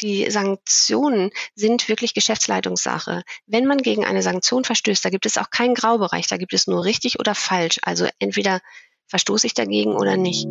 die 0.00 0.30
Sanktionen 0.30 1.30
sind 1.54 1.88
wirklich 1.88 2.14
Geschäftsleitungssache. 2.14 3.22
Wenn 3.46 3.66
man 3.66 3.78
gegen 3.78 4.04
eine 4.04 4.22
Sanktion 4.22 4.64
verstößt, 4.64 5.04
da 5.04 5.10
gibt 5.10 5.26
es 5.26 5.38
auch 5.38 5.50
keinen 5.50 5.74
Graubereich, 5.74 6.26
da 6.28 6.36
gibt 6.36 6.52
es 6.52 6.66
nur 6.66 6.84
richtig 6.84 7.18
oder 7.18 7.34
falsch. 7.34 7.78
Also 7.82 8.06
entweder 8.18 8.60
verstoße 9.06 9.46
ich 9.46 9.54
dagegen 9.54 9.96
oder 9.96 10.16
nicht. 10.16 10.46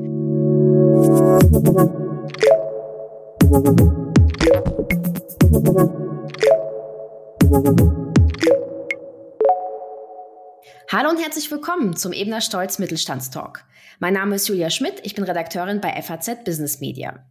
Hallo 10.89 11.09
und 11.09 11.21
herzlich 11.21 11.51
willkommen 11.51 11.95
zum 11.95 12.11
Ebner 12.13 12.41
Stolz 12.41 12.79
Mittelstandstalk. 12.79 13.63
Mein 13.99 14.13
Name 14.13 14.35
ist 14.35 14.47
Julia 14.47 14.69
Schmidt, 14.69 15.01
ich 15.03 15.15
bin 15.15 15.23
Redakteurin 15.23 15.81
bei 15.81 16.01
FAZ 16.01 16.43
Business 16.43 16.79
Media. 16.79 17.25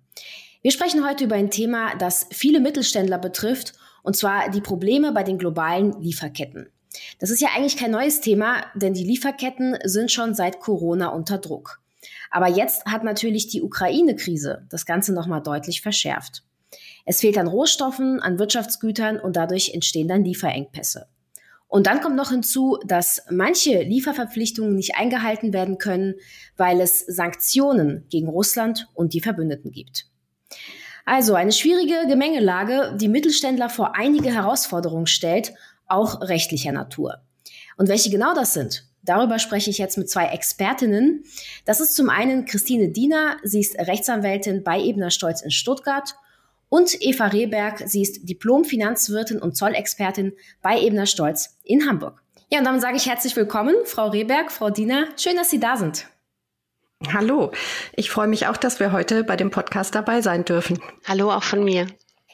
Wir 0.66 0.72
sprechen 0.72 1.06
heute 1.06 1.22
über 1.22 1.36
ein 1.36 1.52
Thema, 1.52 1.94
das 1.94 2.26
viele 2.32 2.58
Mittelständler 2.58 3.18
betrifft, 3.18 3.74
und 4.02 4.16
zwar 4.16 4.50
die 4.50 4.60
Probleme 4.60 5.12
bei 5.12 5.22
den 5.22 5.38
globalen 5.38 5.92
Lieferketten. 6.02 6.66
Das 7.20 7.30
ist 7.30 7.40
ja 7.40 7.50
eigentlich 7.54 7.76
kein 7.76 7.92
neues 7.92 8.20
Thema, 8.20 8.64
denn 8.74 8.92
die 8.92 9.04
Lieferketten 9.04 9.78
sind 9.84 10.10
schon 10.10 10.34
seit 10.34 10.58
Corona 10.58 11.10
unter 11.10 11.38
Druck. 11.38 11.80
Aber 12.32 12.48
jetzt 12.48 12.84
hat 12.84 13.04
natürlich 13.04 13.46
die 13.46 13.62
Ukraine-Krise 13.62 14.66
das 14.68 14.86
Ganze 14.86 15.14
nochmal 15.14 15.40
deutlich 15.40 15.82
verschärft. 15.82 16.42
Es 17.04 17.20
fehlt 17.20 17.38
an 17.38 17.46
Rohstoffen, 17.46 18.18
an 18.18 18.40
Wirtschaftsgütern 18.40 19.20
und 19.20 19.36
dadurch 19.36 19.72
entstehen 19.72 20.08
dann 20.08 20.24
Lieferengpässe. 20.24 21.06
Und 21.68 21.86
dann 21.86 22.00
kommt 22.00 22.16
noch 22.16 22.30
hinzu, 22.30 22.80
dass 22.84 23.22
manche 23.30 23.82
Lieferverpflichtungen 23.82 24.74
nicht 24.74 24.96
eingehalten 24.96 25.52
werden 25.52 25.78
können, 25.78 26.14
weil 26.56 26.80
es 26.80 27.06
Sanktionen 27.06 28.04
gegen 28.10 28.26
Russland 28.26 28.88
und 28.94 29.14
die 29.14 29.20
Verbündeten 29.20 29.70
gibt. 29.70 30.10
Also 31.04 31.34
eine 31.34 31.52
schwierige 31.52 32.06
Gemengelage, 32.08 32.96
die 33.00 33.08
Mittelständler 33.08 33.70
vor 33.70 33.94
einige 33.94 34.32
Herausforderungen 34.32 35.06
stellt, 35.06 35.54
auch 35.86 36.20
rechtlicher 36.20 36.72
Natur. 36.72 37.18
Und 37.76 37.88
welche 37.88 38.10
genau 38.10 38.34
das 38.34 38.54
sind, 38.54 38.84
darüber 39.02 39.38
spreche 39.38 39.70
ich 39.70 39.78
jetzt 39.78 39.98
mit 39.98 40.10
zwei 40.10 40.26
Expertinnen. 40.26 41.24
Das 41.64 41.80
ist 41.80 41.94
zum 41.94 42.10
einen 42.10 42.44
Christine 42.44 42.88
Diener, 42.88 43.36
sie 43.44 43.60
ist 43.60 43.78
Rechtsanwältin 43.78 44.64
bei 44.64 44.80
Ebner 44.80 45.10
Stolz 45.10 45.42
in 45.42 45.52
Stuttgart 45.52 46.14
und 46.68 47.00
Eva 47.00 47.28
Rehberg, 47.28 47.84
sie 47.86 48.02
ist 48.02 48.28
Diplom-Finanzwirtin 48.28 49.38
und 49.38 49.56
Zollexpertin 49.56 50.32
bei 50.60 50.80
Ebner 50.80 51.06
Stolz 51.06 51.56
in 51.62 51.88
Hamburg. 51.88 52.22
Ja, 52.50 52.58
und 52.58 52.64
damit 52.64 52.82
sage 52.82 52.96
ich 52.96 53.06
herzlich 53.06 53.36
willkommen, 53.36 53.74
Frau 53.84 54.08
Rehberg, 54.08 54.50
Frau 54.50 54.70
Diener. 54.70 55.06
Schön, 55.16 55.36
dass 55.36 55.50
Sie 55.50 55.60
da 55.60 55.76
sind. 55.76 56.06
Hallo, 57.12 57.52
ich 57.94 58.10
freue 58.10 58.26
mich 58.26 58.46
auch, 58.46 58.56
dass 58.56 58.80
wir 58.80 58.90
heute 58.90 59.22
bei 59.22 59.36
dem 59.36 59.50
Podcast 59.50 59.94
dabei 59.94 60.22
sein 60.22 60.44
dürfen. 60.44 60.80
Hallo 61.04 61.30
auch 61.30 61.42
von 61.42 61.62
mir. 61.62 61.86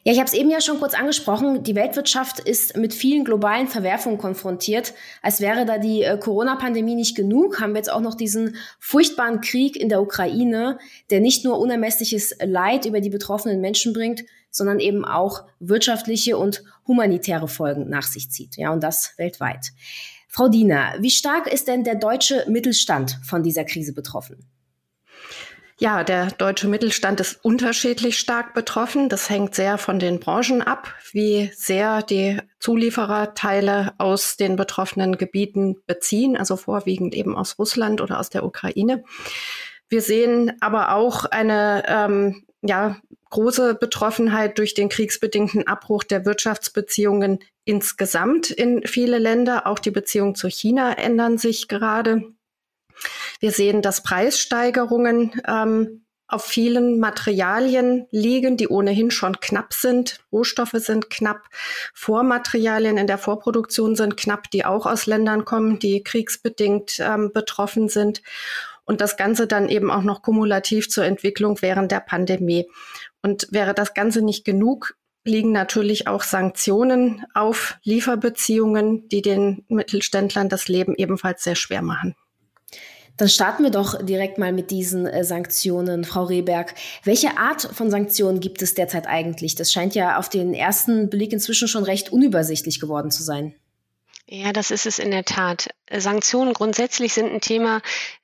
Ja, 0.04 0.12
ich 0.12 0.18
habe 0.18 0.26
es 0.26 0.34
eben 0.34 0.50
ja 0.50 0.60
schon 0.60 0.78
kurz 0.78 0.94
angesprochen. 0.94 1.62
Die 1.62 1.74
Weltwirtschaft 1.74 2.40
ist 2.40 2.76
mit 2.76 2.94
vielen 2.94 3.24
globalen 3.24 3.68
Verwerfungen 3.68 4.18
konfrontiert. 4.18 4.94
Als 5.20 5.40
wäre 5.40 5.64
da 5.64 5.78
die 5.78 6.02
äh, 6.02 6.16
Corona-Pandemie 6.16 6.94
nicht 6.94 7.16
genug, 7.16 7.60
haben 7.60 7.72
wir 7.72 7.78
jetzt 7.78 7.92
auch 7.92 8.00
noch 8.00 8.14
diesen 8.14 8.56
furchtbaren 8.80 9.40
Krieg 9.40 9.76
in 9.76 9.88
der 9.88 10.00
Ukraine, 10.00 10.78
der 11.10 11.20
nicht 11.20 11.44
nur 11.44 11.58
unermessliches 11.58 12.36
Leid 12.44 12.84
über 12.84 13.00
die 13.00 13.10
betroffenen 13.10 13.60
Menschen 13.60 13.92
bringt, 13.92 14.24
sondern 14.50 14.80
eben 14.80 15.04
auch 15.04 15.44
wirtschaftliche 15.60 16.36
und 16.36 16.64
humanitäre 16.86 17.48
Folgen 17.48 17.88
nach 17.88 18.06
sich 18.06 18.30
zieht. 18.30 18.56
Ja, 18.56 18.72
und 18.72 18.82
das 18.82 19.14
weltweit. 19.18 19.72
Frau 20.28 20.48
Diener, 20.48 20.94
wie 20.98 21.10
stark 21.10 21.46
ist 21.46 21.68
denn 21.68 21.84
der 21.84 21.96
deutsche 21.96 22.44
Mittelstand 22.48 23.18
von 23.22 23.42
dieser 23.42 23.64
Krise 23.64 23.92
betroffen? 23.92 24.51
Ja, 25.82 26.04
der 26.04 26.28
deutsche 26.30 26.68
Mittelstand 26.68 27.18
ist 27.18 27.44
unterschiedlich 27.44 28.16
stark 28.16 28.54
betroffen. 28.54 29.08
Das 29.08 29.28
hängt 29.28 29.56
sehr 29.56 29.78
von 29.78 29.98
den 29.98 30.20
Branchen 30.20 30.62
ab, 30.62 30.94
wie 31.10 31.50
sehr 31.56 32.02
die 32.02 32.38
Zulieferer 32.60 33.34
Teile 33.34 33.92
aus 33.98 34.36
den 34.36 34.54
betroffenen 34.54 35.18
Gebieten 35.18 35.74
beziehen, 35.88 36.36
also 36.36 36.54
vorwiegend 36.54 37.16
eben 37.16 37.36
aus 37.36 37.58
Russland 37.58 38.00
oder 38.00 38.20
aus 38.20 38.30
der 38.30 38.44
Ukraine. 38.44 39.02
Wir 39.88 40.02
sehen 40.02 40.52
aber 40.60 40.94
auch 40.94 41.24
eine 41.24 41.82
ähm, 41.88 42.44
ja, 42.62 42.98
große 43.30 43.74
Betroffenheit 43.74 44.58
durch 44.58 44.74
den 44.74 44.88
kriegsbedingten 44.88 45.66
Abbruch 45.66 46.04
der 46.04 46.24
Wirtschaftsbeziehungen 46.24 47.40
insgesamt 47.64 48.52
in 48.52 48.86
viele 48.86 49.18
Länder. 49.18 49.66
Auch 49.66 49.80
die 49.80 49.90
Beziehungen 49.90 50.36
zu 50.36 50.46
China 50.46 50.92
ändern 50.96 51.38
sich 51.38 51.66
gerade. 51.66 52.22
Wir 53.42 53.50
sehen, 53.50 53.82
dass 53.82 54.04
Preissteigerungen 54.04 55.32
ähm, 55.48 56.04
auf 56.28 56.44
vielen 56.44 57.00
Materialien 57.00 58.06
liegen, 58.12 58.56
die 58.56 58.68
ohnehin 58.68 59.10
schon 59.10 59.40
knapp 59.40 59.74
sind. 59.74 60.20
Rohstoffe 60.30 60.76
sind 60.76 61.10
knapp, 61.10 61.48
Vormaterialien 61.92 62.98
in 62.98 63.08
der 63.08 63.18
Vorproduktion 63.18 63.96
sind 63.96 64.16
knapp, 64.16 64.48
die 64.52 64.64
auch 64.64 64.86
aus 64.86 65.06
Ländern 65.06 65.44
kommen, 65.44 65.80
die 65.80 66.04
kriegsbedingt 66.04 67.00
ähm, 67.00 67.32
betroffen 67.34 67.88
sind. 67.88 68.22
Und 68.84 69.00
das 69.00 69.16
Ganze 69.16 69.48
dann 69.48 69.68
eben 69.68 69.90
auch 69.90 70.04
noch 70.04 70.22
kumulativ 70.22 70.88
zur 70.88 71.04
Entwicklung 71.04 71.60
während 71.62 71.90
der 71.90 72.00
Pandemie. 72.00 72.70
Und 73.22 73.48
wäre 73.50 73.74
das 73.74 73.92
Ganze 73.92 74.22
nicht 74.22 74.44
genug, 74.44 74.94
liegen 75.24 75.50
natürlich 75.50 76.06
auch 76.06 76.22
Sanktionen 76.22 77.26
auf 77.34 77.76
Lieferbeziehungen, 77.82 79.08
die 79.08 79.20
den 79.20 79.64
Mittelständlern 79.66 80.48
das 80.48 80.68
Leben 80.68 80.94
ebenfalls 80.94 81.42
sehr 81.42 81.56
schwer 81.56 81.82
machen. 81.82 82.14
Dann 83.16 83.28
starten 83.28 83.62
wir 83.62 83.70
doch 83.70 84.02
direkt 84.02 84.38
mal 84.38 84.52
mit 84.52 84.70
diesen 84.70 85.06
äh, 85.06 85.24
Sanktionen, 85.24 86.04
Frau 86.04 86.24
Rehberg. 86.24 86.74
Welche 87.04 87.36
Art 87.36 87.62
von 87.62 87.90
Sanktionen 87.90 88.40
gibt 88.40 88.62
es 88.62 88.74
derzeit 88.74 89.06
eigentlich? 89.06 89.54
Das 89.54 89.70
scheint 89.70 89.94
ja 89.94 90.18
auf 90.18 90.28
den 90.28 90.54
ersten 90.54 91.10
Blick 91.10 91.32
inzwischen 91.32 91.68
schon 91.68 91.84
recht 91.84 92.12
unübersichtlich 92.12 92.80
geworden 92.80 93.10
zu 93.10 93.22
sein. 93.22 93.54
Ja, 94.34 94.50
das 94.54 94.70
ist 94.70 94.86
es 94.86 94.98
in 94.98 95.10
der 95.10 95.26
Tat. 95.26 95.68
Sanktionen 95.90 96.54
grundsätzlich 96.54 97.12
sind 97.12 97.30
ein 97.30 97.42
Thema, 97.42 97.82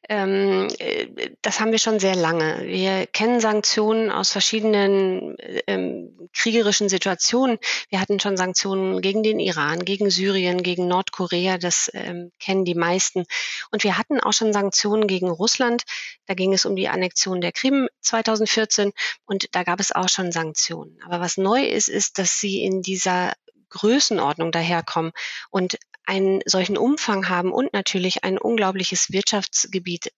ähm, 0.09 0.69
äh, 0.79 1.07
das 1.43 1.61
haben 1.61 1.71
wir 1.71 1.79
schon 1.79 2.01
sehr 2.01 2.17
lange. 2.17 2.63
Wir 2.65 3.07
kennen 3.07 3.41
Sanktionen 3.41 4.11
aus 4.11 4.33
verschiedenen 4.33 5.37
ähm, 5.67 6.31
kriegerischen 6.35 6.89
Situationen. 6.89 7.59
Wir 7.91 8.01
hatten 8.01 8.21
schon 8.21 8.39
Sanktionen 8.39 9.03
gegen 9.03 9.23
den 9.23 9.39
Iran, 9.39 9.85
gegen 9.85 10.09
Syrien, 10.09 10.63
gegen 10.63 10.89
Nordkorea, 10.89 11.59
das 11.59 11.91
ähm, 11.93 12.33
kennen 12.41 12.65
die 12.65 12.75
meisten. 12.75 13.27
Und 13.71 13.85
wir 13.85 13.99
hatten 13.99 14.19
auch 14.19 14.33
schon 14.33 14.55
Sanktionen 14.55 15.09
gegen 15.09 15.29
Russland. 15.29 15.83
Da 16.25 16.33
ging 16.33 16.55
es 16.55 16.65
um 16.65 16.75
die 16.75 16.89
Annexion 16.89 17.43
der 17.43 17.53
Krim 17.53 17.87
2014 18.01 18.93
und 19.27 19.55
da 19.55 19.63
gab 19.63 19.79
es 19.79 19.93
auch 19.93 20.09
schon 20.09 20.33
Sanktionen. 20.33 20.99
Aber 21.05 21.21
was 21.21 21.37
neu 21.37 21.67
ist, 21.67 21.89
ist, 21.91 22.17
dass 22.17 22.41
sie 22.41 22.63
in 22.63 22.81
dieser 22.81 23.35
Größenordnung 23.71 24.51
daherkommen 24.53 25.13
und 25.51 25.77
einen 26.09 26.41
solchen 26.47 26.79
Umfang 26.79 27.29
haben 27.29 27.53
und 27.53 27.73
natürlich 27.73 28.25
ein 28.25 28.39
unglaubliches 28.39 29.13
Wirtschaftsgebiet 29.13 30.11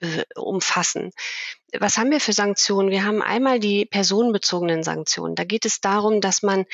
äh, 0.00 0.24
umfassen. 0.34 1.12
Was 1.78 1.96
haben 1.96 2.10
wir 2.10 2.20
für 2.20 2.32
Sanktionen? 2.32 2.90
Wir 2.90 3.04
haben 3.04 3.22
einmal 3.22 3.60
die 3.60 3.86
personenbezogenen 3.86 4.82
Sanktionen. 4.82 5.36
Da 5.36 5.44
geht 5.44 5.64
es 5.64 5.80
darum, 5.80 6.20
dass 6.20 6.42
man 6.42 6.66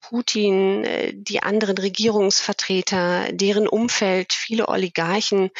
Putin, 0.00 0.84
äh, 0.84 1.12
die 1.14 1.42
anderen 1.42 1.76
Regierungsvertreter, 1.76 3.32
deren 3.32 3.66
Umfeld, 3.66 4.32
viele 4.32 4.68
Oligarchen 4.68 5.50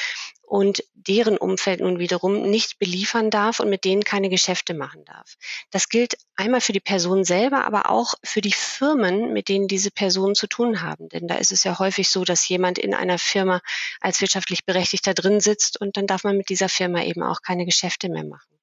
und 0.53 0.85
deren 0.93 1.39
Umfeld 1.39 1.81
nun 1.81 1.99
wiederum 1.99 2.43
nicht 2.43 2.79
beliefern 2.79 3.31
darf 3.31 3.59
und 3.59 3.71
mit 3.71 3.87
denen 3.87 4.05
keine 4.05 4.29
Geschäfte 4.29 4.75
machen 4.75 5.03
darf. 5.07 5.37
Das 5.71 5.89
gilt 5.89 6.19
einmal 6.37 6.61
für 6.61 6.75
die 6.75 6.81
Person 6.81 7.25
selber, 7.25 7.65
aber 7.65 7.89
auch 7.89 8.13
für 8.23 8.43
die 8.43 8.53
Firmen, 8.53 9.33
mit 9.33 9.49
denen 9.49 9.67
diese 9.67 9.91
Personen 9.91 10.35
zu 10.35 10.47
tun 10.47 10.83
haben. 10.83 11.09
Denn 11.09 11.27
da 11.27 11.37
ist 11.37 11.53
es 11.53 11.65
ja 11.65 11.79
häufig 11.79 12.11
so, 12.11 12.27
dass 12.27 12.47
jemand 12.47 12.79
in 12.79 12.93
einer 12.93 13.19
Firma 13.19 13.63
als 14.03 14.21
wirtschaftlich 14.21 14.67
Berechtigter 14.67 15.15
drin 15.15 15.41
sitzt 15.41 15.81
und 15.81 15.97
dann 15.97 16.07
darf 16.07 16.23
man 16.23 16.37
mit 16.37 16.51
dieser 16.51 16.69
Firma 16.69 17.03
eben 17.03 17.23
auch 17.23 17.41
keine 17.41 17.65
Geschäfte 17.65 18.11
mehr 18.11 18.25
machen. 18.25 18.59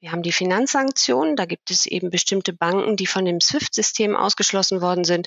Wir 0.00 0.12
haben 0.12 0.22
die 0.22 0.32
Finanzsanktionen, 0.32 1.36
da 1.36 1.44
gibt 1.44 1.70
es 1.70 1.84
eben 1.84 2.08
bestimmte 2.08 2.54
Banken, 2.54 2.96
die 2.96 3.06
von 3.06 3.26
dem 3.26 3.42
SWIFT-System 3.42 4.16
ausgeschlossen 4.16 4.80
worden 4.80 5.04
sind. 5.04 5.26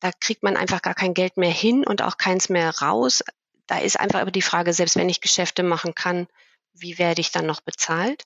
Da 0.00 0.10
kriegt 0.18 0.42
man 0.42 0.56
einfach 0.56 0.82
gar 0.82 0.94
kein 0.94 1.14
Geld 1.14 1.36
mehr 1.36 1.52
hin 1.52 1.86
und 1.86 2.02
auch 2.02 2.16
keins 2.16 2.48
mehr 2.48 2.76
raus 2.78 3.22
da 3.66 3.78
ist 3.78 3.98
einfach 3.98 4.20
aber 4.20 4.30
die 4.30 4.42
Frage, 4.42 4.72
selbst 4.72 4.96
wenn 4.96 5.08
ich 5.08 5.20
Geschäfte 5.20 5.62
machen 5.62 5.94
kann, 5.94 6.26
wie 6.74 6.98
werde 6.98 7.20
ich 7.20 7.32
dann 7.32 7.46
noch 7.46 7.60
bezahlt? 7.60 8.24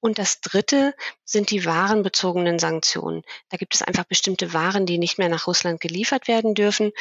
Und 0.00 0.18
das 0.18 0.40
Dritte 0.40 0.94
sind 1.24 1.50
die 1.50 1.66
warenbezogenen 1.66 2.58
Sanktionen. 2.58 3.22
Da 3.50 3.58
gibt 3.58 3.74
es 3.74 3.82
einfach 3.82 4.04
bestimmte 4.04 4.54
Waren, 4.54 4.86
die 4.86 4.98
nicht 4.98 5.18
mehr 5.18 5.28
nach 5.28 5.46
Russland 5.46 5.80
geliefert 5.80 6.26
werden 6.26 6.54
dürfen. 6.54 6.92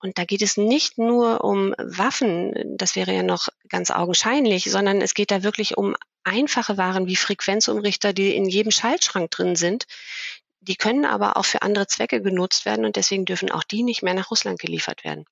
Und 0.00 0.16
da 0.16 0.24
geht 0.24 0.40
es 0.40 0.56
nicht 0.56 0.96
nur 0.96 1.44
um 1.44 1.74
Waffen, 1.78 2.54
das 2.78 2.96
wäre 2.96 3.12
ja 3.12 3.22
noch 3.22 3.48
ganz 3.68 3.90
augenscheinlich, 3.90 4.70
sondern 4.70 5.02
es 5.02 5.12
geht 5.12 5.30
da 5.30 5.42
wirklich 5.42 5.76
um 5.76 5.96
einfache 6.24 6.78
Waren 6.78 7.06
wie 7.06 7.16
Frequenzumrichter, 7.16 8.14
die 8.14 8.34
in 8.34 8.46
jedem 8.46 8.72
Schaltschrank 8.72 9.30
drin 9.30 9.54
sind. 9.54 9.86
Die 10.60 10.76
können 10.76 11.04
aber 11.04 11.36
auch 11.36 11.44
für 11.44 11.62
andere 11.62 11.86
Zwecke 11.86 12.22
genutzt 12.22 12.64
werden 12.64 12.86
und 12.86 12.96
deswegen 12.96 13.26
dürfen 13.26 13.50
auch 13.50 13.64
die 13.64 13.82
nicht 13.82 14.02
mehr 14.02 14.14
nach 14.14 14.30
Russland 14.30 14.58
geliefert 14.58 15.04
werden. 15.04 15.26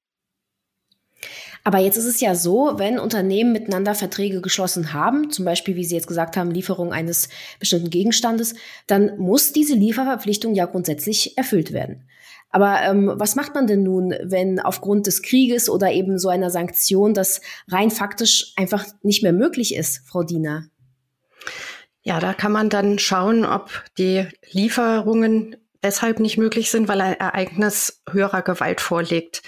Aber 1.67 1.79
jetzt 1.79 1.97
ist 1.97 2.05
es 2.05 2.21
ja 2.21 2.35
so, 2.35 2.75
wenn 2.77 2.99
Unternehmen 2.99 3.53
miteinander 3.53 3.95
Verträge 3.95 4.43
geschlossen 4.43 4.93
haben, 4.93 5.31
zum 5.31 5.47
Beispiel, 5.47 5.77
wie 5.77 5.85
Sie 5.85 5.95
jetzt 5.95 6.07
gesagt 6.07 6.37
haben, 6.37 6.51
Lieferung 6.51 6.93
eines 6.93 7.31
bestimmten 7.59 7.89
Gegenstandes, 7.89 8.55
dann 8.87 9.17
muss 9.17 9.53
diese 9.53 9.75
Lieferverpflichtung 9.75 10.55
ja 10.55 10.67
grundsätzlich 10.67 11.39
erfüllt 11.39 11.73
werden. 11.73 12.07
Aber 12.51 12.83
ähm, 12.83 13.11
was 13.17 13.35
macht 13.35 13.55
man 13.55 13.67
denn 13.67 13.83
nun, 13.83 14.15
wenn 14.23 14.61
aufgrund 14.61 15.07
des 15.07 15.23
Krieges 15.23 15.71
oder 15.71 15.91
eben 15.91 16.19
so 16.19 16.29
einer 16.29 16.51
Sanktion 16.51 17.15
das 17.15 17.41
rein 17.69 17.91
faktisch 17.91 18.53
einfach 18.57 18.85
nicht 19.03 19.23
mehr 19.23 19.33
möglich 19.33 19.75
ist, 19.75 20.07
Frau 20.07 20.23
Diener? 20.23 20.69
Ja, 22.03 22.21
da 22.21 22.35
kann 22.35 22.53
man 22.53 22.69
dann 22.69 22.99
schauen, 22.99 23.47
ob 23.47 23.71
die 23.97 24.29
Lieferungen 24.53 25.57
deshalb 25.83 26.21
nicht 26.21 26.39
möglich 26.39 26.71
sind, 26.71 26.89
weil 26.89 27.01
ein 27.01 27.19
Ereignis 27.19 28.03
höherer 28.11 28.43
Gewalt 28.43 28.81
vorliegt. 28.81 29.43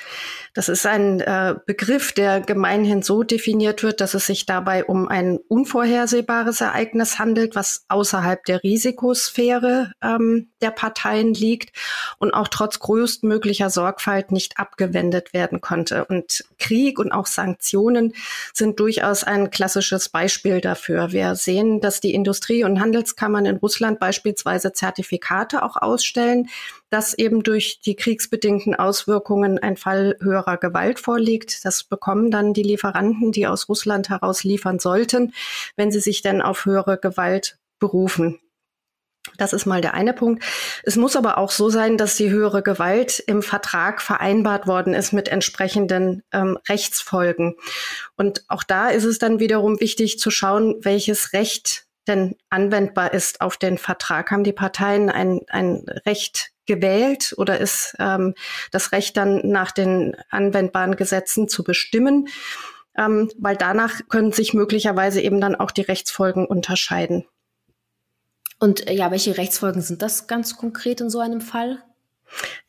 Das 0.56 0.70
ist 0.70 0.86
ein 0.86 1.20
äh, 1.20 1.54
Begriff, 1.66 2.12
der 2.12 2.40
gemeinhin 2.40 3.02
so 3.02 3.22
definiert 3.22 3.82
wird, 3.82 4.00
dass 4.00 4.14
es 4.14 4.24
sich 4.24 4.46
dabei 4.46 4.86
um 4.86 5.06
ein 5.06 5.38
unvorhersehbares 5.48 6.62
Ereignis 6.62 7.18
handelt, 7.18 7.54
was 7.54 7.84
außerhalb 7.88 8.42
der 8.42 8.62
Risikosphäre 8.62 9.92
ähm, 10.02 10.48
der 10.62 10.70
Parteien 10.70 11.34
liegt 11.34 11.76
und 12.16 12.32
auch 12.32 12.48
trotz 12.48 12.78
größtmöglicher 12.78 13.68
Sorgfalt 13.68 14.32
nicht 14.32 14.58
abgewendet 14.58 15.34
werden 15.34 15.60
konnte. 15.60 16.06
Und 16.06 16.42
Krieg 16.58 16.98
und 16.98 17.12
auch 17.12 17.26
Sanktionen 17.26 18.14
sind 18.54 18.80
durchaus 18.80 19.24
ein 19.24 19.50
klassisches 19.50 20.08
Beispiel 20.08 20.62
dafür. 20.62 21.12
Wir 21.12 21.34
sehen, 21.34 21.82
dass 21.82 22.00
die 22.00 22.14
Industrie- 22.14 22.64
und 22.64 22.80
Handelskammern 22.80 23.44
in 23.44 23.56
Russland 23.56 24.00
beispielsweise 24.00 24.72
Zertifikate 24.72 25.62
auch 25.62 25.76
ausstellen, 25.76 26.48
dass 26.96 27.12
eben 27.12 27.42
durch 27.42 27.80
die 27.84 27.94
kriegsbedingten 27.94 28.74
Auswirkungen 28.74 29.58
ein 29.58 29.76
Fall 29.76 30.16
höherer 30.22 30.56
Gewalt 30.56 30.98
vorliegt. 30.98 31.62
Das 31.66 31.84
bekommen 31.84 32.30
dann 32.30 32.54
die 32.54 32.62
Lieferanten, 32.62 33.32
die 33.32 33.46
aus 33.46 33.68
Russland 33.68 34.08
heraus 34.08 34.44
liefern 34.44 34.78
sollten, 34.78 35.34
wenn 35.76 35.92
sie 35.92 36.00
sich 36.00 36.22
denn 36.22 36.40
auf 36.40 36.64
höhere 36.64 36.96
Gewalt 36.96 37.58
berufen. 37.78 38.40
Das 39.36 39.52
ist 39.52 39.66
mal 39.66 39.82
der 39.82 39.92
eine 39.92 40.14
Punkt. 40.14 40.42
Es 40.84 40.96
muss 40.96 41.16
aber 41.16 41.36
auch 41.36 41.50
so 41.50 41.68
sein, 41.68 41.98
dass 41.98 42.16
die 42.16 42.30
höhere 42.30 42.62
Gewalt 42.62 43.22
im 43.26 43.42
Vertrag 43.42 44.00
vereinbart 44.00 44.66
worden 44.66 44.94
ist 44.94 45.12
mit 45.12 45.28
entsprechenden 45.28 46.22
ähm, 46.32 46.58
Rechtsfolgen. 46.66 47.56
Und 48.16 48.42
auch 48.48 48.62
da 48.62 48.88
ist 48.88 49.04
es 49.04 49.18
dann 49.18 49.38
wiederum 49.38 49.80
wichtig 49.80 50.18
zu 50.18 50.30
schauen, 50.30 50.76
welches 50.80 51.34
Recht 51.34 51.84
denn 52.08 52.36
anwendbar 52.48 53.12
ist 53.12 53.42
auf 53.42 53.58
den 53.58 53.76
Vertrag. 53.76 54.30
Haben 54.30 54.44
die 54.44 54.54
Parteien 54.54 55.10
ein, 55.10 55.42
ein 55.50 55.84
Recht 56.06 56.55
gewählt 56.66 57.34
oder 57.36 57.58
ist 57.58 57.94
ähm, 57.98 58.34
das 58.70 58.92
Recht 58.92 59.16
dann 59.16 59.40
nach 59.44 59.72
den 59.72 60.16
anwendbaren 60.30 60.96
Gesetzen 60.96 61.48
zu 61.48 61.64
bestimmen? 61.64 62.28
Ähm, 62.96 63.30
weil 63.38 63.56
danach 63.56 64.00
können 64.08 64.32
sich 64.32 64.54
möglicherweise 64.54 65.20
eben 65.20 65.40
dann 65.40 65.54
auch 65.54 65.70
die 65.70 65.82
Rechtsfolgen 65.82 66.46
unterscheiden. 66.46 67.26
Und 68.58 68.88
äh, 68.88 68.94
ja, 68.94 69.10
welche 69.10 69.36
Rechtsfolgen 69.36 69.82
sind 69.82 70.02
das 70.02 70.26
ganz 70.26 70.56
konkret 70.56 71.00
in 71.00 71.10
so 71.10 71.20
einem 71.20 71.40
Fall? 71.40 71.82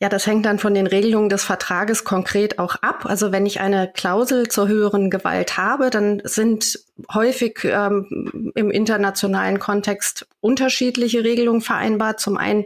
Ja, 0.00 0.08
das 0.08 0.26
hängt 0.26 0.46
dann 0.46 0.58
von 0.58 0.74
den 0.74 0.86
Regelungen 0.86 1.28
des 1.28 1.44
Vertrages 1.44 2.04
konkret 2.04 2.58
auch 2.58 2.76
ab. 2.76 3.06
Also 3.06 3.32
wenn 3.32 3.46
ich 3.46 3.60
eine 3.60 3.90
Klausel 3.92 4.48
zur 4.48 4.68
höheren 4.68 5.10
Gewalt 5.10 5.56
habe, 5.56 5.90
dann 5.90 6.22
sind 6.24 6.78
häufig 7.12 7.60
ähm, 7.64 8.52
im 8.54 8.70
internationalen 8.70 9.58
Kontext 9.58 10.26
unterschiedliche 10.40 11.24
Regelungen 11.24 11.60
vereinbart. 11.60 12.20
Zum 12.20 12.36
einen 12.36 12.64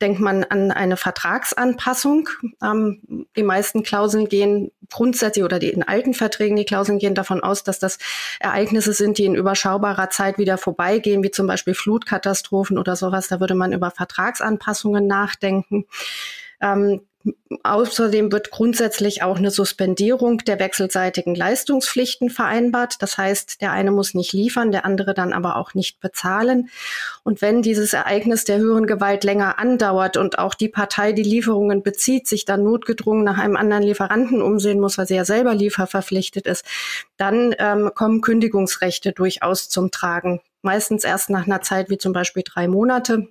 denkt 0.00 0.20
man 0.20 0.44
an 0.44 0.70
eine 0.70 0.96
Vertragsanpassung. 0.96 2.28
Ähm, 2.62 3.26
die 3.36 3.42
meisten 3.42 3.82
Klauseln 3.82 4.28
gehen 4.28 4.70
grundsätzlich 4.90 5.44
oder 5.44 5.58
die 5.58 5.70
in 5.70 5.82
alten 5.82 6.14
Verträgen, 6.14 6.56
die 6.56 6.64
Klauseln 6.64 6.98
gehen 6.98 7.14
davon 7.14 7.42
aus, 7.42 7.64
dass 7.64 7.78
das 7.78 7.98
Ereignisse 8.40 8.92
sind, 8.92 9.18
die 9.18 9.24
in 9.24 9.34
überschaubarer 9.34 10.10
Zeit 10.10 10.38
wieder 10.38 10.58
vorbeigehen, 10.58 11.22
wie 11.22 11.30
zum 11.30 11.46
Beispiel 11.46 11.74
Flutkatastrophen 11.74 12.78
oder 12.78 12.96
sowas. 12.96 13.28
Da 13.28 13.40
würde 13.40 13.54
man 13.54 13.72
über 13.72 13.90
Vertragsanpassungen 13.90 15.06
nachdenken. 15.06 15.86
Ähm, 16.60 17.00
Außerdem 17.62 18.30
wird 18.32 18.50
grundsätzlich 18.50 19.22
auch 19.22 19.38
eine 19.38 19.50
Suspendierung 19.50 20.38
der 20.38 20.58
wechselseitigen 20.58 21.34
Leistungspflichten 21.34 22.28
vereinbart. 22.28 22.96
Das 23.00 23.16
heißt, 23.16 23.62
der 23.62 23.72
eine 23.72 23.90
muss 23.92 24.12
nicht 24.12 24.34
liefern, 24.34 24.70
der 24.70 24.84
andere 24.84 25.14
dann 25.14 25.32
aber 25.32 25.56
auch 25.56 25.72
nicht 25.72 26.00
bezahlen. 26.00 26.68
Und 27.22 27.40
wenn 27.40 27.62
dieses 27.62 27.94
Ereignis 27.94 28.44
der 28.44 28.58
höheren 28.58 28.86
Gewalt 28.86 29.24
länger 29.24 29.58
andauert 29.58 30.18
und 30.18 30.38
auch 30.38 30.52
die 30.52 30.68
Partei, 30.68 31.12
die 31.12 31.22
Lieferungen 31.22 31.82
bezieht, 31.82 32.28
sich 32.28 32.44
dann 32.44 32.62
notgedrungen 32.62 33.24
nach 33.24 33.38
einem 33.38 33.56
anderen 33.56 33.84
Lieferanten 33.84 34.42
umsehen 34.42 34.80
muss, 34.80 34.98
weil 34.98 35.06
sie 35.06 35.16
ja 35.16 35.24
selber 35.24 35.54
lieferverpflichtet 35.54 36.46
ist, 36.46 36.66
dann 37.16 37.54
ähm, 37.58 37.92
kommen 37.94 38.20
Kündigungsrechte 38.20 39.12
durchaus 39.12 39.70
zum 39.70 39.90
Tragen. 39.90 40.40
Meistens 40.60 41.04
erst 41.04 41.30
nach 41.30 41.46
einer 41.46 41.62
Zeit 41.62 41.88
wie 41.88 41.98
zum 41.98 42.12
Beispiel 42.12 42.42
drei 42.44 42.68
Monate. 42.68 43.28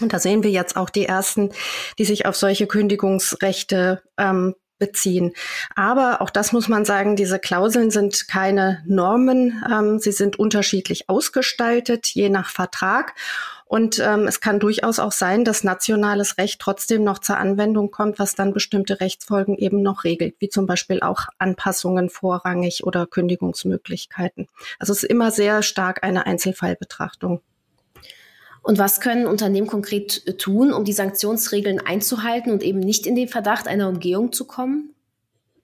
Und 0.00 0.12
da 0.12 0.18
sehen 0.18 0.42
wir 0.42 0.50
jetzt 0.50 0.76
auch 0.76 0.90
die 0.90 1.06
ersten, 1.06 1.50
die 1.98 2.04
sich 2.04 2.26
auf 2.26 2.36
solche 2.36 2.66
Kündigungsrechte 2.66 4.02
ähm, 4.16 4.54
beziehen. 4.78 5.32
Aber 5.74 6.20
auch 6.20 6.30
das 6.30 6.52
muss 6.52 6.68
man 6.68 6.84
sagen, 6.84 7.16
diese 7.16 7.38
Klauseln 7.38 7.90
sind 7.90 8.28
keine 8.28 8.82
Normen. 8.86 9.62
Ähm, 9.70 9.98
sie 9.98 10.12
sind 10.12 10.38
unterschiedlich 10.38 11.08
ausgestaltet, 11.08 12.06
je 12.06 12.28
nach 12.28 12.48
Vertrag. 12.48 13.14
Und 13.68 13.98
ähm, 13.98 14.26
es 14.26 14.40
kann 14.40 14.60
durchaus 14.60 14.98
auch 14.98 15.12
sein, 15.12 15.44
dass 15.44 15.62
nationales 15.62 16.38
Recht 16.38 16.58
trotzdem 16.58 17.04
noch 17.04 17.18
zur 17.18 17.36
Anwendung 17.36 17.90
kommt, 17.90 18.18
was 18.18 18.34
dann 18.34 18.54
bestimmte 18.54 19.00
Rechtsfolgen 19.00 19.58
eben 19.58 19.82
noch 19.82 20.04
regelt, 20.04 20.36
wie 20.38 20.48
zum 20.48 20.64
Beispiel 20.64 21.00
auch 21.00 21.26
Anpassungen 21.36 22.08
vorrangig 22.08 22.84
oder 22.84 23.06
Kündigungsmöglichkeiten. 23.06 24.48
Also 24.78 24.94
es 24.94 25.02
ist 25.02 25.10
immer 25.10 25.30
sehr 25.30 25.62
stark 25.62 26.02
eine 26.02 26.24
Einzelfallbetrachtung. 26.24 27.42
Und 28.68 28.78
was 28.78 29.00
können 29.00 29.26
Unternehmen 29.26 29.66
konkret 29.66 30.22
äh, 30.26 30.34
tun, 30.34 30.74
um 30.74 30.84
die 30.84 30.92
Sanktionsregeln 30.92 31.80
einzuhalten 31.80 32.52
und 32.52 32.62
eben 32.62 32.80
nicht 32.80 33.06
in 33.06 33.16
den 33.16 33.26
Verdacht 33.26 33.66
einer 33.66 33.88
Umgehung 33.88 34.30
zu 34.30 34.46
kommen? 34.46 34.94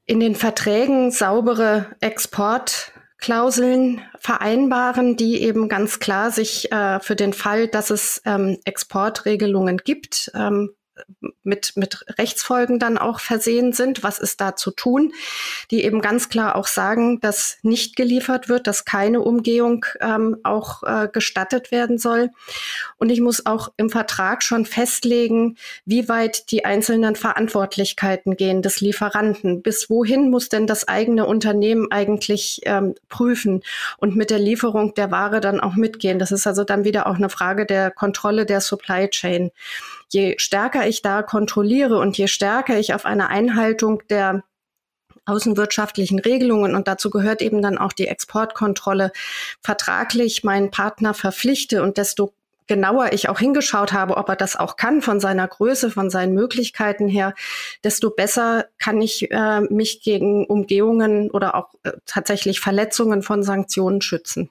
In 0.06 0.20
den 0.20 0.34
Verträgen 0.34 1.10
saubere 1.10 1.94
Exportklauseln 2.00 4.00
vereinbaren, 4.18 5.18
die 5.18 5.42
eben 5.42 5.68
ganz 5.68 5.98
klar 5.98 6.30
sich 6.30 6.72
äh, 6.72 6.98
für 7.00 7.14
den 7.14 7.34
Fall, 7.34 7.68
dass 7.68 7.90
es 7.90 8.22
ähm, 8.24 8.56
Exportregelungen 8.64 9.76
gibt, 9.76 10.32
ähm, 10.34 10.70
mit, 11.42 11.76
mit 11.76 12.04
Rechtsfolgen 12.18 12.78
dann 12.78 12.98
auch 12.98 13.20
versehen 13.20 13.72
sind. 13.72 14.02
Was 14.02 14.18
ist 14.18 14.40
da 14.40 14.56
zu 14.56 14.70
tun? 14.70 15.12
Die 15.70 15.84
eben 15.84 16.00
ganz 16.00 16.28
klar 16.28 16.56
auch 16.56 16.66
sagen, 16.66 17.20
dass 17.20 17.58
nicht 17.62 17.96
geliefert 17.96 18.48
wird, 18.48 18.66
dass 18.66 18.84
keine 18.84 19.20
Umgehung 19.20 19.84
ähm, 20.00 20.38
auch 20.42 20.82
äh, 20.82 21.08
gestattet 21.12 21.70
werden 21.70 21.98
soll. 21.98 22.30
Und 22.96 23.10
ich 23.10 23.20
muss 23.20 23.46
auch 23.46 23.72
im 23.76 23.90
Vertrag 23.90 24.42
schon 24.42 24.64
festlegen, 24.64 25.56
wie 25.84 26.08
weit 26.08 26.50
die 26.50 26.64
einzelnen 26.64 27.16
Verantwortlichkeiten 27.16 28.36
gehen 28.36 28.62
des 28.62 28.80
Lieferanten. 28.80 29.62
Bis 29.62 29.90
wohin 29.90 30.30
muss 30.30 30.48
denn 30.48 30.66
das 30.66 30.88
eigene 30.88 31.26
Unternehmen 31.26 31.90
eigentlich 31.90 32.60
ähm, 32.64 32.94
prüfen 33.08 33.62
und 33.98 34.16
mit 34.16 34.30
der 34.30 34.38
Lieferung 34.38 34.94
der 34.94 35.10
Ware 35.10 35.40
dann 35.40 35.60
auch 35.60 35.74
mitgehen? 35.74 36.18
Das 36.18 36.32
ist 36.32 36.46
also 36.46 36.64
dann 36.64 36.84
wieder 36.84 37.06
auch 37.06 37.16
eine 37.16 37.28
Frage 37.28 37.66
der 37.66 37.90
Kontrolle 37.90 38.46
der 38.46 38.60
Supply 38.60 39.08
Chain 39.10 39.50
je 40.14 40.34
stärker 40.38 40.83
ich 40.86 41.02
da 41.02 41.22
kontrolliere 41.22 41.98
und 41.98 42.16
je 42.18 42.26
stärker 42.26 42.78
ich 42.78 42.94
auf 42.94 43.04
eine 43.04 43.28
Einhaltung 43.28 44.02
der 44.08 44.42
außenwirtschaftlichen 45.26 46.18
Regelungen 46.18 46.74
und 46.74 46.88
dazu 46.88 47.10
gehört 47.10 47.40
eben 47.40 47.62
dann 47.62 47.78
auch 47.78 47.92
die 47.92 48.08
Exportkontrolle 48.08 49.12
vertraglich 49.62 50.44
meinen 50.44 50.70
Partner 50.70 51.14
verpflichte 51.14 51.82
und 51.82 51.96
desto 51.96 52.34
genauer 52.66 53.12
ich 53.12 53.28
auch 53.28 53.38
hingeschaut 53.38 53.92
habe, 53.92 54.16
ob 54.16 54.28
er 54.28 54.36
das 54.36 54.56
auch 54.56 54.76
kann 54.76 55.02
von 55.02 55.20
seiner 55.20 55.46
Größe, 55.46 55.90
von 55.90 56.10
seinen 56.10 56.34
Möglichkeiten 56.34 57.08
her, 57.08 57.34
desto 57.82 58.10
besser 58.10 58.66
kann 58.78 59.02
ich 59.02 59.30
äh, 59.30 59.60
mich 59.62 60.00
gegen 60.02 60.46
Umgehungen 60.46 61.30
oder 61.30 61.54
auch 61.56 61.74
äh, 61.82 61.92
tatsächlich 62.06 62.60
Verletzungen 62.60 63.22
von 63.22 63.42
Sanktionen 63.42 64.00
schützen. 64.00 64.50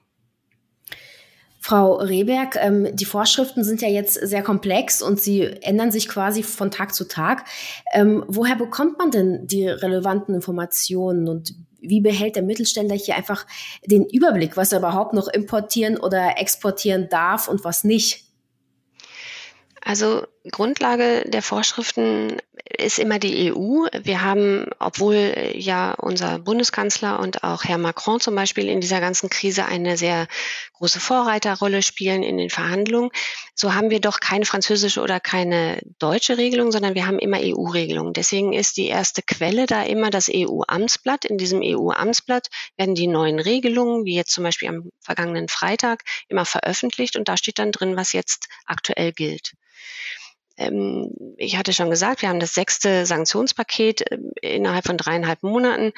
Frau 1.66 1.94
Rehberg, 1.94 2.56
ähm, 2.60 2.94
die 2.94 3.06
Vorschriften 3.06 3.64
sind 3.64 3.80
ja 3.80 3.88
jetzt 3.88 4.12
sehr 4.12 4.42
komplex 4.42 5.00
und 5.00 5.18
sie 5.18 5.44
ändern 5.62 5.90
sich 5.90 6.08
quasi 6.08 6.42
von 6.42 6.70
Tag 6.70 6.94
zu 6.94 7.08
Tag. 7.08 7.46
Ähm, 7.94 8.22
woher 8.28 8.54
bekommt 8.54 8.98
man 8.98 9.10
denn 9.10 9.46
die 9.46 9.66
relevanten 9.66 10.34
Informationen 10.34 11.26
und 11.26 11.54
wie 11.80 12.02
behält 12.02 12.36
der 12.36 12.42
Mittelständler 12.42 12.96
hier 12.96 13.16
einfach 13.16 13.46
den 13.82 14.04
Überblick, 14.04 14.58
was 14.58 14.72
er 14.72 14.80
überhaupt 14.80 15.14
noch 15.14 15.26
importieren 15.26 15.96
oder 15.96 16.38
exportieren 16.38 17.08
darf 17.08 17.48
und 17.48 17.64
was 17.64 17.82
nicht? 17.82 18.26
Also 19.80 20.26
Grundlage 20.50 21.24
der 21.26 21.40
Vorschriften 21.40 22.36
ist 22.76 22.98
immer 22.98 23.18
die 23.18 23.50
EU. 23.52 23.86
Wir 24.02 24.22
haben, 24.22 24.66
obwohl 24.78 25.34
ja 25.54 25.92
unser 25.92 26.38
Bundeskanzler 26.38 27.18
und 27.18 27.42
auch 27.44 27.64
Herr 27.64 27.78
Macron 27.78 28.20
zum 28.20 28.34
Beispiel 28.34 28.68
in 28.68 28.80
dieser 28.80 29.00
ganzen 29.00 29.30
Krise 29.30 29.64
eine 29.64 29.96
sehr 29.96 30.26
große 30.74 31.00
Vorreiterrolle 31.00 31.82
spielen 31.82 32.22
in 32.22 32.36
den 32.36 32.50
Verhandlungen, 32.50 33.10
so 33.54 33.74
haben 33.74 33.88
wir 33.88 34.00
doch 34.00 34.20
keine 34.20 34.44
französische 34.44 35.00
oder 35.00 35.18
keine 35.18 35.80
deutsche 35.98 36.36
Regelung, 36.36 36.72
sondern 36.72 36.94
wir 36.94 37.06
haben 37.06 37.18
immer 37.18 37.38
EU-Regelungen. 37.40 38.12
Deswegen 38.12 38.52
ist 38.52 38.76
die 38.76 38.88
erste 38.88 39.22
Quelle 39.22 39.66
da 39.66 39.82
immer 39.84 40.10
das 40.10 40.30
EU-Amtsblatt. 40.32 41.24
In 41.24 41.38
diesem 41.38 41.62
EU-Amtsblatt 41.62 42.48
werden 42.76 42.94
die 42.94 43.06
neuen 43.06 43.38
Regelungen, 43.38 44.04
wie 44.04 44.14
jetzt 44.14 44.32
zum 44.32 44.44
Beispiel 44.44 44.68
am 44.68 44.90
vergangenen 45.00 45.48
Freitag, 45.48 46.02
immer 46.28 46.44
veröffentlicht 46.44 47.16
und 47.16 47.28
da 47.28 47.36
steht 47.36 47.58
dann 47.58 47.72
drin, 47.72 47.96
was 47.96 48.12
jetzt 48.12 48.48
aktuell 48.66 49.12
gilt 49.12 49.54
ähm, 50.56 51.12
ich 51.36 51.56
hatte 51.56 51.72
schon 51.72 51.90
gesagt, 51.90 52.22
wir 52.22 52.28
haben 52.28 52.40
das 52.40 52.54
sechste 52.54 53.06
Sanktionspaket 53.06 54.10
äh, 54.10 54.18
innerhalb 54.40 54.86
von 54.86 54.96
dreieinhalb 54.96 55.42
Monaten. 55.42 55.92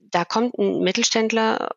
Da 0.00 0.24
kommt 0.24 0.58
ein 0.58 0.80
Mittelständler 0.80 1.70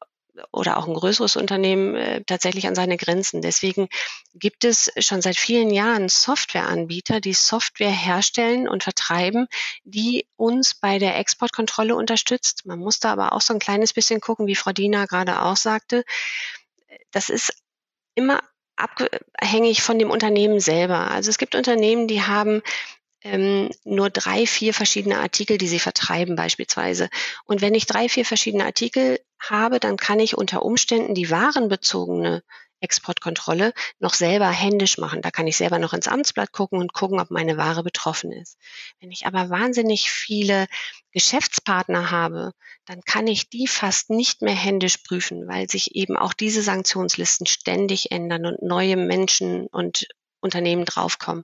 oder 0.52 0.78
auch 0.78 0.88
ein 0.88 0.94
größeres 0.94 1.36
Unternehmen 1.36 1.96
äh, 1.96 2.24
tatsächlich 2.26 2.68
an 2.68 2.76
seine 2.76 2.98
Grenzen. 2.98 3.42
Deswegen 3.42 3.90
gibt 4.34 4.64
es 4.64 4.92
schon 4.98 5.22
seit 5.22 5.38
vielen 5.38 5.72
Jahren 5.72 6.10
Softwareanbieter, 6.10 7.20
die 7.20 7.34
Software 7.34 7.92
herstellen 7.92 8.68
und 8.68 8.84
vertreiben, 8.84 9.48
die 9.84 10.28
uns 10.36 10.76
bei 10.76 11.00
der 11.00 11.18
Exportkontrolle 11.18 11.96
unterstützt. 11.96 12.66
Man 12.66 12.80
muss 12.80 13.00
da 13.00 13.12
aber 13.12 13.34
auch 13.34 13.42
so 13.42 13.54
ein 13.54 13.60
kleines 13.60 13.94
bisschen 13.94 14.22
gucken, 14.22 14.48
wie 14.48 14.56
Frau 14.56 14.72
Diener 14.72 15.08
gerade 15.08 15.42
auch 15.42 15.58
sagte. 15.58 16.04
Das 17.12 17.30
ist 17.30 17.54
immer 18.16 18.42
abhängig 18.80 19.82
von 19.82 20.00
dem 20.00 20.10
Unternehmen 20.10 20.60
selber. 20.60 21.12
Also 21.12 21.30
es 21.30 21.38
gibt 21.38 21.56
Unternehmen, 21.56 22.08
die 22.08 22.22
haben 22.22 22.62
ähm, 23.22 23.70
nur 23.84 24.10
drei, 24.10 24.46
vier 24.46 24.74
verschiedene 24.74 25.20
Artikel, 25.20 25.58
die 25.58 25.68
sie 25.68 25.80
vertreiben 25.80 26.36
beispielsweise. 26.36 27.10
Und 27.46 27.62
wenn 27.62 27.76
ich 27.76 27.86
drei, 27.86 28.08
vier 28.10 28.26
verschiedene 28.26 28.66
Artikel 28.66 29.20
habe, 29.40 29.80
dann 29.80 29.98
kann 29.98 30.20
ich 30.20 30.38
unter 30.38 30.64
Umständen 30.64 31.14
die 31.14 31.30
warenbezogene 31.30 32.44
Exportkontrolle 32.82 33.74
noch 34.00 34.14
selber 34.14 34.50
händisch 34.50 34.98
machen. 34.98 35.22
Da 35.22 35.32
kann 35.32 35.48
ich 35.48 35.58
selber 35.58 35.80
noch 35.80 35.94
ins 35.94 36.08
Amtsblatt 36.08 36.52
gucken 36.52 36.80
und 36.80 36.94
gucken, 36.94 37.20
ob 37.20 37.32
meine 37.32 37.58
Ware 37.58 37.84
betroffen 37.84 38.32
ist. 38.32 38.58
Wenn 39.00 39.12
ich 39.12 39.26
aber 39.26 39.50
wahnsinnig 39.50 40.10
viele 40.10 40.68
Geschäftspartner 41.12 42.12
habe, 42.12 42.54
dann 42.86 43.02
kann 43.02 43.28
ich 43.28 43.50
die 43.50 43.68
fast 43.68 44.10
nicht 44.10 44.42
mehr 44.42 44.56
händisch 44.56 44.98
prüfen, 44.98 45.48
weil 45.48 45.70
sich 45.70 45.96
eben 45.96 46.18
auch 46.18 46.34
diese 46.34 46.62
Sanktionslisten 46.62 47.48
ständig 47.48 48.12
ändern 48.12 48.46
und 48.46 48.62
neue 48.62 48.96
Menschen 48.96 49.68
und 49.68 50.08
Unternehmen 50.42 50.86
draufkommen. 50.86 51.44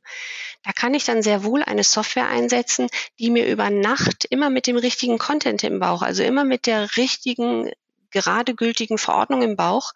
Da 0.63 0.72
kann 0.72 0.94
ich 0.94 1.04
dann 1.04 1.22
sehr 1.22 1.44
wohl 1.44 1.63
eine 1.63 1.84
Software 1.84 2.30
einsetzen, 2.30 2.88
die 3.20 3.30
mir 3.30 3.48
über 3.48 3.70
Nacht 3.70 4.25
immer 4.30 4.50
mit 4.50 4.68
dem 4.68 4.77
richtigen 4.77 5.18
Content 5.18 5.63
im 5.63 5.80
Bauch, 5.80 6.01
also 6.01 6.24
immer 6.24 6.46
mit 6.46 6.65
der 6.65 6.96
richtigen, 6.96 7.72
gerade 8.12 8.56
gültigen 8.56 8.98
Verordnung 8.98 9.42
im 9.42 9.56
Bauch, 9.56 9.92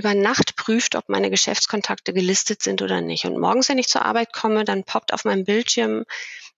über 0.00 0.14
Nacht 0.14 0.56
prüft, 0.56 0.94
ob 0.96 1.10
meine 1.10 1.28
Geschäftskontakte 1.28 2.14
gelistet 2.14 2.62
sind 2.62 2.80
oder 2.80 3.02
nicht. 3.02 3.26
Und 3.26 3.38
morgens, 3.38 3.68
wenn 3.68 3.76
ich 3.76 3.88
zur 3.88 4.04
Arbeit 4.06 4.32
komme, 4.32 4.64
dann 4.64 4.84
poppt 4.84 5.12
auf 5.12 5.26
meinem 5.26 5.44
Bildschirm 5.44 6.04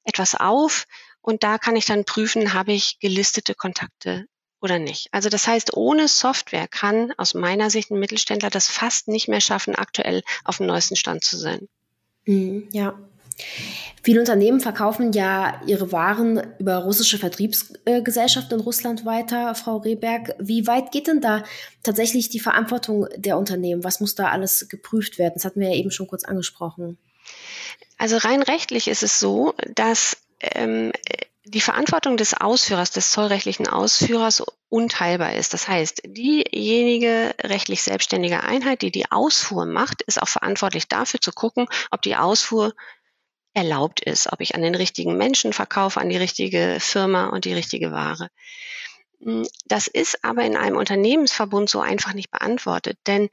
etwas 0.05 0.37
auf 0.37 0.87
und 1.21 1.43
da 1.43 1.59
kann 1.59 1.75
ich 1.75 1.85
dann 1.85 2.05
prüfen, 2.05 2.53
habe 2.55 2.73
ich 2.73 3.01
gelistete 3.01 3.57
Kontakte 3.57 4.27
oder 4.61 4.79
nicht. 4.79 5.09
Also 5.11 5.29
das 5.29 5.49
heißt, 5.49 5.77
ohne 5.77 6.07
Software 6.07 6.69
kann 6.69 7.13
aus 7.17 7.35
meiner 7.35 7.69
Sicht 7.69 7.91
ein 7.91 7.99
Mittelständler 7.99 8.49
das 8.49 8.69
fast 8.69 9.09
nicht 9.09 9.27
mehr 9.27 9.41
schaffen, 9.41 9.75
aktuell 9.75 10.23
auf 10.45 10.59
dem 10.59 10.67
neuesten 10.67 10.95
Stand 10.95 11.25
zu 11.25 11.37
sein. 11.37 11.69
Mhm, 12.25 12.69
ja, 12.71 12.97
Viele 14.03 14.21
Unternehmen 14.21 14.61
verkaufen 14.61 15.13
ja 15.13 15.61
ihre 15.67 15.93
Waren 15.93 16.43
über 16.59 16.79
russische 16.79 17.19
Vertriebsgesellschaften 17.19 18.59
in 18.59 18.65
Russland 18.65 19.05
weiter. 19.05 19.55
Frau 19.55 19.79
Rehberg, 19.79 20.35
wie 20.39 20.67
weit 20.67 20.91
geht 20.93 21.07
denn 21.07 21.21
da 21.21 21.45
tatsächlich 21.83 22.29
die 22.29 22.41
Verantwortung 22.41 23.07
der 23.17 23.39
Unternehmen? 23.39 23.85
Was 23.85 24.01
muss 24.01 24.15
da 24.15 24.29
alles 24.29 24.69
geprüft 24.69 25.19
werden? 25.19 25.35
Das 25.35 25.45
hatten 25.45 25.61
wir 25.61 25.69
ja 25.69 25.77
eben 25.77 25.91
schon 25.91 26.09
kurz 26.09 26.25
angesprochen. 26.25 26.99
Also 27.99 28.17
rein 28.17 28.43
rechtlich 28.43 28.89
ist 28.89 29.05
es 29.05 29.21
so, 29.21 29.55
dass 29.75 30.17
ähm, 30.41 30.93
die 31.45 31.61
Verantwortung 31.61 32.17
des 32.17 32.35
Ausführers, 32.35 32.91
des 32.91 33.11
zollrechtlichen 33.11 33.67
Ausführers 33.67 34.43
unteilbar 34.69 35.35
ist. 35.35 35.53
Das 35.53 35.69
heißt, 35.69 36.03
diejenige 36.07 37.35
rechtlich 37.43 37.83
selbstständige 37.83 38.43
Einheit, 38.43 38.83
die 38.83 38.91
die 38.91 39.11
Ausfuhr 39.11 39.67
macht, 39.67 40.03
ist 40.03 40.23
auch 40.23 40.29
verantwortlich 40.29 40.89
dafür 40.89 41.21
zu 41.21 41.33
gucken, 41.33 41.67
ob 41.91 42.03
die 42.03 42.17
Ausfuhr 42.17 42.75
erlaubt 43.55 44.01
ist, 44.01 44.33
ob 44.33 44.41
ich 44.41 44.55
an 44.55 44.63
den 44.63 44.75
richtigen 44.75 45.17
Menschen 45.17 45.53
verkaufe, 45.53 46.01
an 46.01 46.09
die 46.09 46.17
richtige 46.17 46.79
Firma 46.81 47.29
und 47.29 47.45
die 47.45 47.55
richtige 47.55 47.93
Ware. 47.93 48.29
Hm, 49.23 49.47
das 49.67 49.87
ist 49.87 50.25
aber 50.25 50.45
in 50.45 50.57
einem 50.57 50.77
Unternehmensverbund 50.77 51.69
so 51.69 51.81
einfach 51.81 52.15
nicht 52.15 52.31
beantwortet, 52.31 52.99
denn 53.07 53.29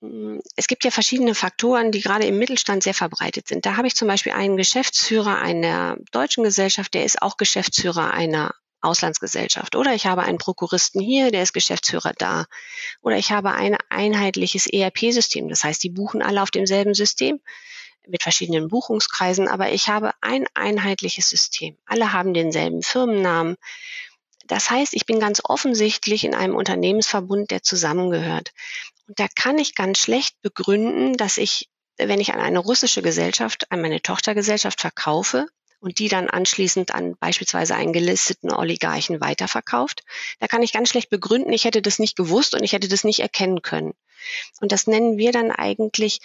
hm, 0.00 0.40
es 0.56 0.66
gibt 0.68 0.84
ja 0.84 0.90
verschiedene 0.90 1.34
Faktoren, 1.34 1.92
die 1.92 2.00
gerade 2.00 2.26
im 2.26 2.38
Mittelstand 2.38 2.82
sehr 2.82 2.94
verbreitet 2.94 3.48
sind. 3.48 3.66
Da 3.66 3.76
habe 3.76 3.88
ich 3.88 3.96
zum 3.96 4.08
Beispiel 4.08 4.32
einen 4.32 4.56
Geschäftsführer 4.56 5.38
einer 5.38 5.96
deutschen 6.12 6.44
Gesellschaft, 6.44 6.94
der 6.94 7.04
ist 7.04 7.22
auch 7.22 7.36
Geschäftsführer 7.36 8.12
einer 8.12 8.54
Auslandsgesellschaft. 8.80 9.74
Oder 9.74 9.94
ich 9.94 10.06
habe 10.06 10.22
einen 10.22 10.38
Prokuristen 10.38 11.00
hier, 11.00 11.32
der 11.32 11.42
ist 11.42 11.52
Geschäftsführer 11.52 12.12
da. 12.16 12.44
Oder 13.02 13.16
ich 13.16 13.32
habe 13.32 13.52
ein 13.52 13.76
einheitliches 13.88 14.66
ERP-System. 14.66 15.48
Das 15.48 15.64
heißt, 15.64 15.82
die 15.82 15.90
buchen 15.90 16.22
alle 16.22 16.42
auf 16.42 16.52
demselben 16.52 16.94
System 16.94 17.40
mit 18.08 18.22
verschiedenen 18.22 18.68
Buchungskreisen, 18.68 19.48
aber 19.48 19.70
ich 19.70 19.88
habe 19.88 20.12
ein 20.20 20.46
einheitliches 20.54 21.28
System. 21.28 21.76
Alle 21.86 22.12
haben 22.12 22.34
denselben 22.34 22.82
Firmennamen. 22.82 23.56
Das 24.46 24.70
heißt, 24.70 24.94
ich 24.94 25.06
bin 25.06 25.20
ganz 25.20 25.42
offensichtlich 25.44 26.24
in 26.24 26.34
einem 26.34 26.56
Unternehmensverbund, 26.56 27.50
der 27.50 27.62
zusammengehört. 27.62 28.52
Und 29.06 29.18
da 29.18 29.26
kann 29.34 29.58
ich 29.58 29.74
ganz 29.74 29.98
schlecht 29.98 30.40
begründen, 30.42 31.16
dass 31.16 31.36
ich, 31.36 31.68
wenn 31.96 32.20
ich 32.20 32.32
an 32.32 32.40
eine 32.40 32.58
russische 32.58 33.02
Gesellschaft, 33.02 33.70
an 33.70 33.82
meine 33.82 34.00
Tochtergesellschaft 34.00 34.80
verkaufe, 34.80 35.46
und 35.80 35.98
die 35.98 36.08
dann 36.08 36.28
anschließend 36.28 36.94
an 36.94 37.16
beispielsweise 37.18 37.74
einen 37.74 37.92
gelisteten 37.92 38.52
Oligarchen 38.52 39.20
weiterverkauft. 39.20 40.02
Da 40.40 40.46
kann 40.46 40.62
ich 40.62 40.72
ganz 40.72 40.88
schlecht 40.88 41.10
begründen, 41.10 41.52
ich 41.52 41.64
hätte 41.64 41.82
das 41.82 41.98
nicht 41.98 42.16
gewusst 42.16 42.54
und 42.54 42.64
ich 42.64 42.72
hätte 42.72 42.88
das 42.88 43.04
nicht 43.04 43.20
erkennen 43.20 43.62
können. 43.62 43.94
Und 44.60 44.72
das 44.72 44.86
nennen 44.86 45.18
wir 45.18 45.32
dann 45.32 45.50
eigentlich, 45.50 46.18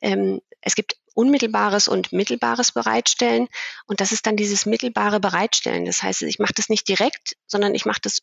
ähm, 0.00 0.40
es 0.60 0.74
gibt 0.74 0.96
unmittelbares 1.14 1.88
und 1.88 2.12
mittelbares 2.12 2.72
Bereitstellen. 2.72 3.48
Und 3.86 4.00
das 4.00 4.12
ist 4.12 4.26
dann 4.26 4.36
dieses 4.36 4.66
mittelbare 4.66 5.20
Bereitstellen. 5.20 5.84
Das 5.86 6.02
heißt, 6.02 6.22
ich 6.22 6.38
mache 6.38 6.54
das 6.54 6.68
nicht 6.68 6.88
direkt, 6.88 7.36
sondern 7.46 7.74
ich 7.74 7.86
mache 7.86 8.00
das 8.02 8.20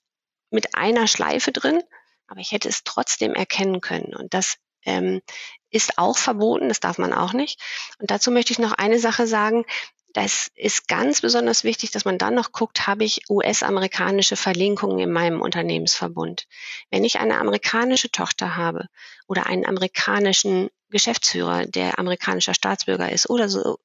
mit 0.50 0.75
einer 0.75 1.07
Schleife 1.07 1.51
drin, 1.51 1.81
aber 2.27 2.41
ich 2.41 2.51
hätte 2.51 2.69
es 2.69 2.83
trotzdem 2.83 3.33
erkennen 3.33 3.81
können. 3.81 4.13
Und 4.13 4.33
das 4.33 4.57
ähm, 4.86 5.21
ist 5.69 5.98
auch 5.98 6.17
verboten, 6.17 6.69
das 6.69 6.79
darf 6.79 6.98
man 6.98 7.13
auch 7.13 7.33
nicht. 7.33 7.60
Und 8.00 8.12
dazu 8.12 8.31
möchte 8.31 8.51
ich 8.51 8.60
noch 8.60 8.74
eine 8.74 9.00
Sache 9.00 9.27
sagen. 9.27 9.65
Das 10.13 10.50
ist 10.56 10.89
ganz 10.89 11.22
besonders 11.22 11.63
wichtig, 11.63 11.91
dass 11.91 12.03
man 12.03 12.18
dann 12.18 12.36
noch 12.36 12.51
guckt, 12.51 12.86
habe 12.86 13.06
ich 13.06 13.30
US-amerikanische 13.30 14.36
Verlinkungen 14.36 15.00
in 15.00 15.12
meinem 15.12 15.41
Unternehmensverbund. 15.41 16.48
Wenn 16.89 17.06
ich 17.06 17.20
eine 17.20 17.38
amerikanische 17.38 18.12
Tochter 18.12 18.58
habe 18.58 18.88
oder 19.27 19.46
einen 19.46 19.65
amerikanischen 19.65 20.70
Geschäftsführer, 20.89 21.65
der 21.65 21.98
amerikanischer 21.98 22.53
Staatsbürger 22.53 23.10
ist 23.12 23.30
oder 23.30 23.48
so 23.48 23.80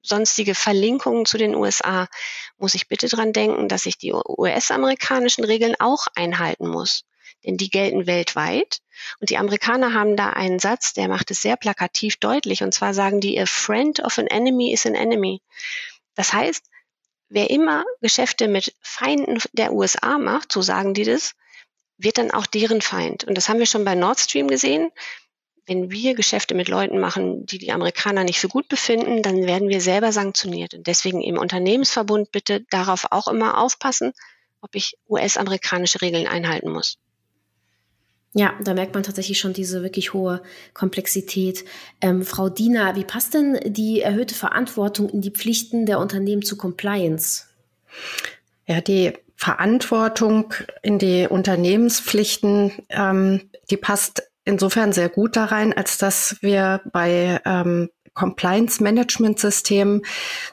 sonstige 0.00 0.54
Verlinkungen 0.54 1.26
zu 1.26 1.36
den 1.36 1.54
USA, 1.54 2.08
muss 2.56 2.74
ich 2.74 2.88
bitte 2.88 3.08
dran 3.08 3.34
denken, 3.34 3.68
dass 3.68 3.84
ich 3.84 3.98
die 3.98 4.14
US-amerikanischen 4.14 5.44
Regeln 5.44 5.74
auch 5.78 6.06
einhalten 6.14 6.68
muss. 6.68 7.04
Denn 7.44 7.56
die 7.56 7.70
gelten 7.70 8.06
weltweit. 8.06 8.80
Und 9.20 9.30
die 9.30 9.38
Amerikaner 9.38 9.94
haben 9.94 10.16
da 10.16 10.30
einen 10.30 10.58
Satz, 10.58 10.92
der 10.94 11.08
macht 11.08 11.30
es 11.30 11.40
sehr 11.40 11.56
plakativ 11.56 12.16
deutlich. 12.16 12.62
Und 12.62 12.74
zwar 12.74 12.94
sagen 12.94 13.20
die, 13.20 13.40
a 13.40 13.46
friend 13.46 14.00
of 14.00 14.18
an 14.18 14.26
enemy 14.26 14.72
is 14.72 14.86
an 14.86 14.94
enemy. 14.94 15.40
Das 16.14 16.32
heißt, 16.32 16.64
wer 17.28 17.50
immer 17.50 17.84
Geschäfte 18.00 18.48
mit 18.48 18.74
Feinden 18.80 19.38
der 19.52 19.72
USA 19.72 20.18
macht, 20.18 20.52
so 20.52 20.62
sagen 20.62 20.94
die 20.94 21.04
das, 21.04 21.34
wird 21.96 22.18
dann 22.18 22.30
auch 22.30 22.46
deren 22.46 22.80
Feind. 22.80 23.24
Und 23.24 23.36
das 23.36 23.48
haben 23.48 23.58
wir 23.58 23.66
schon 23.66 23.84
bei 23.84 23.94
Nord 23.94 24.18
Stream 24.18 24.48
gesehen 24.48 24.90
wenn 25.68 25.90
wir 25.90 26.14
Geschäfte 26.14 26.54
mit 26.54 26.68
Leuten 26.68 26.98
machen, 26.98 27.44
die 27.44 27.58
die 27.58 27.72
Amerikaner 27.72 28.24
nicht 28.24 28.40
für 28.40 28.48
gut 28.48 28.68
befinden, 28.68 29.22
dann 29.22 29.46
werden 29.46 29.68
wir 29.68 29.82
selber 29.82 30.12
sanktioniert. 30.12 30.72
Und 30.72 30.86
deswegen 30.86 31.20
im 31.20 31.36
Unternehmensverbund 31.36 32.32
bitte 32.32 32.62
darauf 32.70 33.06
auch 33.10 33.28
immer 33.28 33.58
aufpassen, 33.58 34.12
ob 34.62 34.74
ich 34.74 34.96
US-amerikanische 35.08 36.00
Regeln 36.00 36.26
einhalten 36.26 36.70
muss. 36.70 36.98
Ja, 38.38 38.54
da 38.62 38.72
merkt 38.72 38.94
man 38.94 39.02
tatsächlich 39.02 39.40
schon 39.40 39.52
diese 39.52 39.82
wirklich 39.82 40.12
hohe 40.12 40.40
Komplexität. 40.72 41.64
Ähm, 42.00 42.22
Frau 42.22 42.48
Diener, 42.48 42.94
wie 42.94 43.02
passt 43.02 43.34
denn 43.34 43.58
die 43.66 44.00
erhöhte 44.00 44.36
Verantwortung 44.36 45.08
in 45.08 45.20
die 45.20 45.32
Pflichten 45.32 45.86
der 45.86 45.98
Unternehmen 45.98 46.42
zu 46.42 46.56
Compliance? 46.56 47.46
Ja, 48.64 48.80
die 48.80 49.14
Verantwortung 49.34 50.54
in 50.82 51.00
die 51.00 51.26
Unternehmenspflichten, 51.28 52.70
ähm, 52.90 53.50
die 53.70 53.76
passt 53.76 54.22
insofern 54.44 54.92
sehr 54.92 55.08
gut 55.08 55.34
da 55.34 55.46
rein, 55.46 55.72
als 55.72 55.98
dass 55.98 56.36
wir 56.40 56.80
bei 56.92 57.40
ähm, 57.44 57.90
Compliance-Management-System 58.14 60.04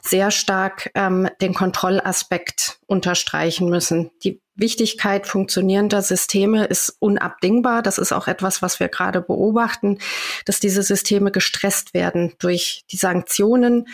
sehr 0.02 0.32
stark 0.32 0.90
ähm, 0.96 1.28
den 1.40 1.54
Kontrollaspekt 1.54 2.80
unterstreichen 2.86 3.70
müssen. 3.70 4.10
Die 4.24 4.42
Wichtigkeit 4.56 5.26
funktionierender 5.26 6.02
Systeme 6.02 6.64
ist 6.64 6.96
unabdingbar. 6.98 7.82
Das 7.82 7.98
ist 7.98 8.12
auch 8.12 8.26
etwas, 8.26 8.62
was 8.62 8.80
wir 8.80 8.88
gerade 8.88 9.20
beobachten, 9.20 9.98
dass 10.46 10.60
diese 10.60 10.82
Systeme 10.82 11.30
gestresst 11.30 11.92
werden 11.92 12.32
durch 12.38 12.84
die 12.90 12.96
Sanktionen, 12.96 13.86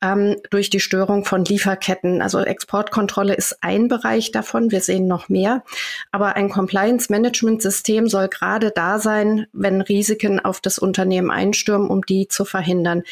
ähm, 0.00 0.36
durch 0.50 0.70
die 0.70 0.80
Störung 0.80 1.24
von 1.24 1.44
Lieferketten. 1.44 2.22
Also 2.22 2.40
Exportkontrolle 2.40 3.34
ist 3.34 3.58
ein 3.62 3.88
Bereich 3.88 4.30
davon. 4.30 4.70
Wir 4.70 4.80
sehen 4.80 5.08
noch 5.08 5.28
mehr. 5.28 5.64
Aber 6.12 6.36
ein 6.36 6.48
Compliance-Management-System 6.48 8.08
soll 8.08 8.28
gerade 8.28 8.70
da 8.70 8.98
sein, 8.98 9.46
wenn 9.52 9.80
Risiken 9.80 10.38
auf 10.40 10.60
das 10.60 10.78
Unternehmen 10.78 11.30
einstürmen, 11.30 11.88
um 11.88 12.02
die 12.02 12.28
zu 12.28 12.44
verhindern. 12.44 13.02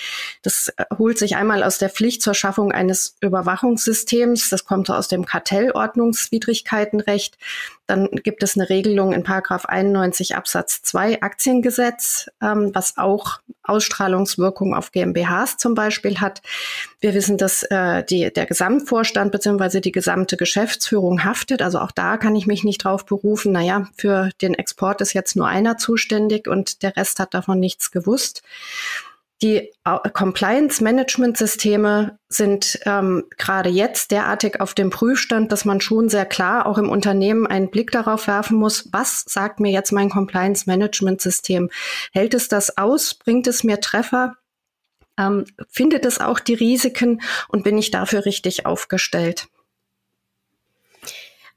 Das 0.42 0.72
äh, 0.76 0.84
holt 0.96 1.18
sich 1.18 1.34
einmal 1.36 1.64
aus 1.64 1.78
der 1.78 1.90
Pflicht 1.90 2.22
zur 2.22 2.34
Schaffung 2.34 2.70
eines 2.72 3.16
Überwachungssystems. 3.20 4.50
Das 4.50 4.64
kommt 4.64 4.90
aus 4.90 5.08
dem 5.08 5.24
Kartellordnungswidrigkeiten 5.24 6.91
Aktienrecht. 6.92 7.38
Dann 7.86 8.08
gibt 8.10 8.42
es 8.42 8.56
eine 8.56 8.68
Regelung 8.68 9.12
in 9.12 9.22
Paragraph 9.22 9.66
91 9.66 10.36
Absatz 10.36 10.82
2 10.82 11.22
Aktiengesetz, 11.22 12.30
ähm, 12.40 12.70
was 12.74 12.96
auch 12.96 13.40
Ausstrahlungswirkung 13.64 14.74
auf 14.74 14.92
GmbHs 14.92 15.56
zum 15.56 15.74
Beispiel 15.74 16.20
hat. 16.20 16.42
Wir 17.00 17.14
wissen, 17.14 17.38
dass 17.38 17.62
äh, 17.64 18.04
die, 18.04 18.32
der 18.32 18.46
Gesamtvorstand 18.46 19.32
beziehungsweise 19.32 19.80
die 19.80 19.92
gesamte 19.92 20.36
Geschäftsführung 20.36 21.24
haftet. 21.24 21.62
Also 21.62 21.78
auch 21.78 21.92
da 21.92 22.16
kann 22.16 22.36
ich 22.36 22.46
mich 22.46 22.64
nicht 22.64 22.84
drauf 22.84 23.04
berufen. 23.04 23.52
Naja, 23.52 23.88
für 23.96 24.30
den 24.40 24.54
Export 24.54 25.00
ist 25.00 25.12
jetzt 25.12 25.36
nur 25.36 25.48
einer 25.48 25.76
zuständig 25.76 26.48
und 26.48 26.82
der 26.82 26.96
Rest 26.96 27.18
hat 27.18 27.34
davon 27.34 27.60
nichts 27.60 27.90
gewusst. 27.90 28.42
Die 29.42 29.70
Compliance-Management-Systeme 29.84 32.18
sind 32.28 32.78
ähm, 32.86 33.24
gerade 33.36 33.70
jetzt 33.70 34.12
derartig 34.12 34.60
auf 34.60 34.72
dem 34.72 34.90
Prüfstand, 34.90 35.50
dass 35.50 35.64
man 35.64 35.80
schon 35.80 36.08
sehr 36.08 36.26
klar 36.26 36.66
auch 36.66 36.78
im 36.78 36.88
Unternehmen 36.88 37.48
einen 37.48 37.68
Blick 37.68 37.90
darauf 37.90 38.28
werfen 38.28 38.56
muss, 38.56 38.88
was 38.92 39.24
sagt 39.26 39.58
mir 39.58 39.72
jetzt 39.72 39.90
mein 39.90 40.10
Compliance-Management-System? 40.10 41.70
Hält 42.12 42.34
es 42.34 42.46
das 42.46 42.78
aus? 42.78 43.14
Bringt 43.14 43.48
es 43.48 43.64
mir 43.64 43.80
Treffer? 43.80 44.36
Ähm, 45.18 45.44
findet 45.68 46.06
es 46.06 46.20
auch 46.20 46.38
die 46.38 46.54
Risiken 46.54 47.20
und 47.48 47.64
bin 47.64 47.76
ich 47.76 47.90
dafür 47.90 48.24
richtig 48.24 48.64
aufgestellt? 48.64 49.48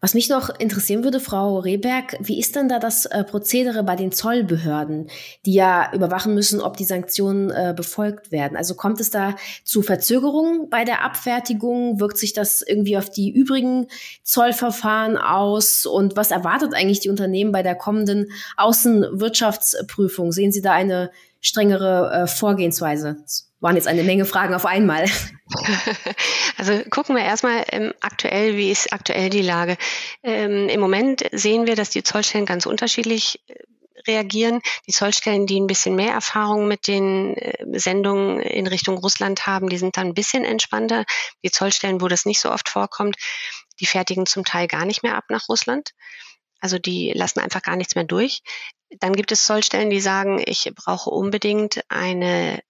Was 0.02 0.14
mich 0.14 0.30
noch 0.30 0.50
interessieren 0.60 1.04
würde, 1.04 1.20
Frau 1.20 1.60
Rehberg, 1.60 2.18
wie 2.20 2.40
ist 2.40 2.56
denn 2.56 2.70
da 2.70 2.80
das 2.80 3.06
äh, 3.06 3.24
Prozedere 3.24 3.84
bei 3.84 3.96
den 3.96 4.12
Zollbehörden, 4.12 5.10
die 5.46 5.54
ja 5.54 5.92
überwachen 5.94 6.34
müssen, 6.34 6.62
ob 6.62 6.78
die 6.78 6.84
Sanktionen 6.84 7.50
äh, 7.50 7.74
befolgt 7.76 8.32
werden? 8.32 8.58
Also 8.58 8.76
kommt 8.76 9.00
es 9.00 9.10
da 9.10 9.36
zu 9.64 9.82
Verzögerungen 9.82 10.70
bei 10.70 10.84
der 10.84 11.04
Abfertigung? 11.04 12.00
Wirkt 12.00 12.18
sich 12.18 12.34
das 12.34 12.62
irgendwie 12.62 12.98
auf 12.98 13.10
die 13.10 13.32
übrigen 13.32 13.88
Zollverfahren 14.24 15.18
aus? 15.18 15.86
Und 15.86 16.16
was 16.16 16.32
erwartet 16.32 16.74
eigentlich 16.74 17.00
die 17.00 17.10
Unternehmen 17.10 17.52
bei 17.52 17.64
der 17.64 17.76
kommenden 17.76 18.32
Außenwirtschaftsprüfung? 18.58 20.32
Sehen 20.32 20.52
Sie 20.52 20.62
da 20.62 20.74
eine 20.74 21.10
strengere 21.42 22.12
äh, 22.12 22.28
Vorgehensweise? 22.28 23.18
Waren 23.66 23.78
jetzt 23.78 23.88
eine 23.88 24.04
Menge 24.04 24.26
Fragen 24.26 24.54
auf 24.54 24.68
einmal. 24.68 25.06
Also 26.58 26.82
gucken 26.90 27.16
wir 27.16 27.24
erstmal 27.24 27.66
ähm, 27.72 27.94
aktuell, 28.00 28.56
wie 28.56 28.72
ist 28.72 28.94
aktuell 28.94 29.30
die 29.30 29.42
Lage. 29.42 29.76
Ähm, 30.24 30.70
Im 30.70 30.80
Moment 30.80 31.26
sehen 31.34 31.68
wir, 31.68 31.76
dass 31.76 31.90
die 31.90 32.02
Zollstellen 32.02 32.46
ganz 32.46 32.66
unterschiedlich 32.66 33.42
äh, 33.48 33.56
reagieren. 34.08 34.62
Die 34.88 34.92
Zollstellen, 34.92 35.48
die 35.48 35.60
ein 35.60 35.68
bisschen 35.68 35.96
mehr 35.96 36.14
Erfahrung 36.14 36.68
mit 36.68 36.88
den 36.88 37.36
äh, 37.36 37.80
Sendungen 37.80 38.40
in 38.40 38.68
Richtung 38.68 38.98
Russland 38.98 39.46
haben, 39.48 39.68
die 39.68 39.78
sind 39.78 39.98
dann 39.98 40.08
ein 40.08 40.14
bisschen 40.14 40.46
entspannter. 40.46 41.04
Die 41.44 41.52
Zollstellen, 41.52 42.02
wo 42.02 42.08
das 42.08 42.26
nicht 42.26 42.40
so 42.40 42.52
oft 42.52 42.70
vorkommt, 42.70 43.18
die 43.80 43.86
fertigen 43.86 44.26
zum 44.26 44.46
Teil 44.46 44.68
gar 44.68 44.86
nicht 44.86 45.04
mehr 45.04 45.16
ab 45.16 45.26
nach 45.30 45.50
Russland. 45.50 45.92
Also 46.60 46.80
die 46.80 47.12
lassen 47.14 47.40
einfach 47.40 47.64
gar 47.64 47.76
nichts 47.76 47.96
mehr 47.96 48.06
durch. 48.06 48.42
Dann 49.00 49.14
gibt 49.14 49.32
es 49.32 49.46
Zollstellen, 49.46 49.90
die 49.90 50.02
sagen, 50.02 50.42
ich 50.46 50.72
brauche 50.76 51.10
unbedingt 51.10 51.84
eine 51.90 52.62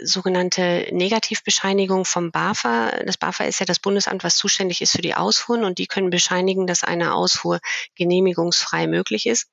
sogenannte 0.00 0.86
Negativbescheinigung 0.92 2.04
vom 2.04 2.30
BAFA. 2.30 3.02
Das 3.04 3.16
BAFA 3.16 3.44
ist 3.44 3.60
ja 3.60 3.66
das 3.66 3.78
Bundesamt, 3.78 4.24
was 4.24 4.36
zuständig 4.36 4.80
ist 4.80 4.92
für 4.92 5.02
die 5.02 5.14
Ausfuhren 5.14 5.64
und 5.64 5.78
die 5.78 5.86
können 5.86 6.10
bescheinigen, 6.10 6.66
dass 6.66 6.84
eine 6.84 7.14
Ausfuhr 7.14 7.60
genehmigungsfrei 7.96 8.86
möglich 8.86 9.26
ist. 9.26 9.48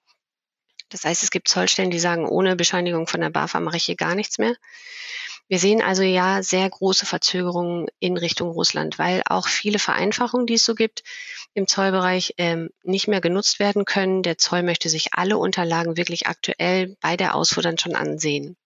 Das 0.90 1.04
heißt, 1.04 1.24
es 1.24 1.32
gibt 1.32 1.50
Zollstellen, 1.50 1.92
die 1.92 2.00
sagen, 2.00 2.28
ohne 2.28 2.56
Bescheinigung 2.56 3.08
von 3.08 3.22
der 3.22 3.30
BAFA 3.30 3.60
mache 3.60 3.78
ich 3.78 3.86
hier 3.86 3.96
gar 3.96 4.16
nichts 4.16 4.38
mehr. 4.38 4.56
Wir 5.50 5.60
sehen 5.60 5.82
also 5.82 6.04
ja 6.04 6.44
sehr 6.44 6.70
große 6.70 7.06
Verzögerungen 7.06 7.88
in 8.00 8.18
Richtung 8.18 8.50
Russland, 8.50 9.00
weil 9.00 9.22
auch 9.26 9.48
viele 9.48 9.80
Vereinfachungen, 9.80 10.46
die 10.46 10.56
es 10.56 10.66
so 10.66 10.76
gibt 10.76 11.04
im 11.54 11.68
Zollbereich, 11.68 12.34
ähm, 12.38 12.70
nicht 12.84 13.08
mehr 13.08 13.22
genutzt 13.22 13.60
werden 13.60 13.86
können. 13.86 14.24
Der 14.24 14.38
Zoll 14.38 14.64
möchte 14.64 14.90
sich 14.90 15.14
alle 15.14 15.38
Unterlagen 15.38 15.96
wirklich 15.96 16.28
aktuell 16.28 16.98
bei 17.00 17.16
der 17.16 17.34
Ausfuhr 17.34 17.64
dann 17.64 17.78
schon 17.78 17.96
ansehen. 17.96 18.58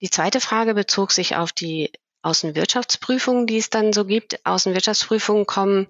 Die 0.00 0.10
zweite 0.10 0.40
Frage 0.40 0.74
bezog 0.74 1.12
sich 1.12 1.36
auf 1.36 1.52
die 1.52 1.92
Außenwirtschaftsprüfungen, 2.22 3.46
die 3.46 3.58
es 3.58 3.70
dann 3.70 3.92
so 3.92 4.04
gibt. 4.04 4.44
Außenwirtschaftsprüfungen 4.46 5.46
kommen 5.46 5.86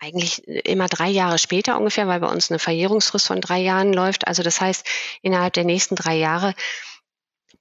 eigentlich 0.00 0.46
immer 0.46 0.88
drei 0.88 1.08
Jahre 1.08 1.38
später 1.38 1.76
ungefähr, 1.76 2.06
weil 2.06 2.20
bei 2.20 2.28
uns 2.28 2.50
eine 2.50 2.58
Verjährungsfrist 2.58 3.26
von 3.26 3.40
drei 3.40 3.58
Jahren 3.58 3.92
läuft. 3.92 4.26
Also 4.26 4.42
das 4.42 4.60
heißt, 4.60 4.86
innerhalb 5.22 5.52
der 5.54 5.64
nächsten 5.64 5.96
drei 5.96 6.16
Jahre 6.16 6.54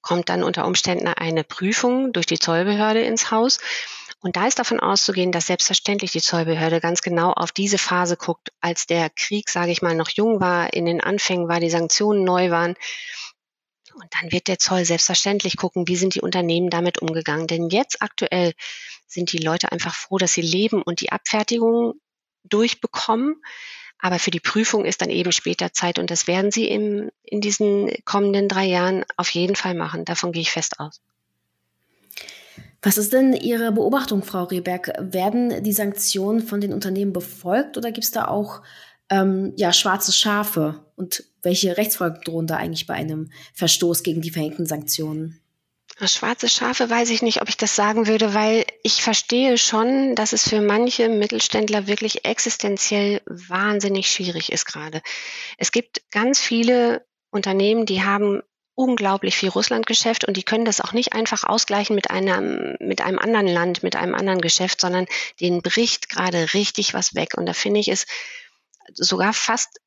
kommt 0.01 0.29
dann 0.29 0.43
unter 0.43 0.65
Umständen 0.65 1.07
eine 1.07 1.43
Prüfung 1.43 2.13
durch 2.13 2.27
die 2.27 2.39
Zollbehörde 2.39 3.01
ins 3.01 3.31
Haus. 3.31 3.59
Und 4.19 4.35
da 4.35 4.47
ist 4.47 4.59
davon 4.59 4.79
auszugehen, 4.79 5.31
dass 5.31 5.47
selbstverständlich 5.47 6.11
die 6.11 6.21
Zollbehörde 6.21 6.79
ganz 6.79 7.01
genau 7.01 7.33
auf 7.33 7.51
diese 7.51 7.77
Phase 7.77 8.17
guckt, 8.17 8.51
als 8.61 8.87
der 8.87 9.09
Krieg, 9.09 9.49
sage 9.49 9.71
ich 9.71 9.81
mal, 9.81 9.95
noch 9.95 10.09
jung 10.09 10.39
war, 10.39 10.73
in 10.73 10.85
den 10.85 11.01
Anfängen 11.01 11.47
war, 11.47 11.59
die 11.59 11.69
Sanktionen 11.69 12.23
neu 12.23 12.49
waren 12.51 12.75
und 14.01 14.13
dann 14.19 14.31
wird 14.31 14.47
der 14.47 14.59
Zoll 14.59 14.85
selbstverständlich 14.85 15.57
gucken, 15.57 15.87
wie 15.87 15.95
sind 15.95 16.15
die 16.15 16.21
Unternehmen 16.21 16.69
damit 16.69 17.01
umgegangen. 17.01 17.47
Denn 17.47 17.69
jetzt 17.69 18.01
aktuell 18.01 18.53
sind 19.07 19.31
die 19.31 19.37
Leute 19.37 19.71
einfach 19.71 19.95
froh, 19.95 20.17
dass 20.17 20.33
sie 20.33 20.41
leben 20.41 20.81
und 20.81 21.01
die 21.01 21.11
Abfertigung 21.11 21.95
durchbekommen. 22.43 23.41
Aber 23.99 24.19
für 24.19 24.31
die 24.31 24.39
Prüfung 24.39 24.85
ist 24.85 25.01
dann 25.01 25.09
eben 25.09 25.31
später 25.31 25.73
Zeit 25.73 25.97
und 25.97 26.11
das 26.11 26.27
werden 26.27 26.51
sie 26.51 26.67
im, 26.67 27.09
in 27.23 27.41
diesen 27.41 27.91
kommenden 28.05 28.47
drei 28.47 28.65
Jahren 28.65 29.05
auf 29.17 29.29
jeden 29.29 29.55
Fall 29.55 29.73
machen. 29.73 30.05
Davon 30.05 30.31
gehe 30.31 30.43
ich 30.43 30.51
fest 30.51 30.79
aus. 30.79 31.01
Was 32.83 32.97
ist 32.99 33.11
denn 33.11 33.33
Ihre 33.33 33.71
Beobachtung, 33.71 34.21
Frau 34.21 34.43
Rehberg? 34.43 34.93
Werden 34.99 35.63
die 35.63 35.73
Sanktionen 35.73 36.41
von 36.41 36.61
den 36.61 36.73
Unternehmen 36.73 37.11
befolgt 37.11 37.75
oder 37.75 37.91
gibt 37.91 38.05
es 38.05 38.11
da 38.11 38.27
auch 38.27 38.61
ähm, 39.09 39.53
ja, 39.55 39.73
schwarze 39.73 40.11
Schafe? 40.11 40.85
Und 40.95 41.23
welche 41.43 41.77
Rechtsfolgen 41.77 42.21
drohen 42.21 42.47
da 42.47 42.57
eigentlich 42.57 42.87
bei 42.87 42.95
einem 42.95 43.31
Verstoß 43.53 44.03
gegen 44.03 44.21
die 44.21 44.31
verhängten 44.31 44.65
Sanktionen? 44.65 45.39
Schwarze 46.05 46.47
Schafe 46.47 46.89
weiß 46.89 47.09
ich 47.09 47.23
nicht, 47.23 47.41
ob 47.41 47.49
ich 47.49 47.57
das 47.57 47.75
sagen 47.75 48.05
würde, 48.05 48.35
weil 48.35 48.65
ich 48.83 49.01
verstehe 49.01 49.57
schon, 49.57 50.13
dass 50.13 50.31
es 50.31 50.47
für 50.47 50.61
manche 50.61 51.09
Mittelständler 51.09 51.87
wirklich 51.87 52.23
existenziell 52.23 53.21
wahnsinnig 53.25 54.11
schwierig 54.11 54.51
ist 54.51 54.65
gerade. 54.65 55.01
Es 55.57 55.71
gibt 55.71 56.01
ganz 56.11 56.39
viele 56.39 57.03
Unternehmen, 57.31 57.87
die 57.87 58.03
haben 58.03 58.43
unglaublich 58.75 59.35
viel 59.35 59.49
Russlandgeschäft 59.49 60.25
und 60.25 60.37
die 60.37 60.43
können 60.43 60.65
das 60.65 60.81
auch 60.81 60.93
nicht 60.93 61.13
einfach 61.13 61.43
ausgleichen 61.43 61.95
mit 61.95 62.11
einem, 62.11 62.75
mit 62.79 63.01
einem 63.01 63.17
anderen 63.17 63.47
Land, 63.47 63.81
mit 63.81 63.95
einem 63.95 64.13
anderen 64.13 64.39
Geschäft, 64.39 64.81
sondern 64.81 65.07
denen 65.41 65.63
bricht 65.63 66.09
gerade 66.09 66.53
richtig 66.53 66.93
was 66.93 67.15
weg. 67.15 67.33
Und 67.35 67.47
da 67.47 67.53
finde 67.53 67.79
ich 67.79 67.87
es 67.87 68.05
sogar 68.93 69.33
fast 69.33 69.79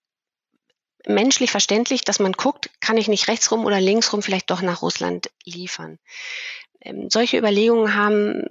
menschlich 1.06 1.50
verständlich, 1.50 2.02
dass 2.02 2.18
man 2.18 2.32
guckt, 2.32 2.70
kann 2.80 2.96
ich 2.96 3.08
nicht 3.08 3.28
rechtsrum 3.28 3.64
oder 3.64 3.80
linksrum 3.80 4.22
vielleicht 4.22 4.50
doch 4.50 4.62
nach 4.62 4.82
Russland 4.82 5.30
liefern. 5.44 5.98
Ähm, 6.80 7.10
solche 7.10 7.38
Überlegungen 7.38 7.94
haben, 7.94 8.46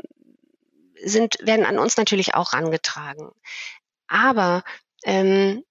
sind, 1.01 1.37
werden 1.41 1.65
an 1.65 1.79
uns 1.79 1.97
natürlich 1.97 2.35
auch 2.35 2.53
rangetragen. 2.53 3.31
Aber 4.07 4.63
ähm, 5.03 5.63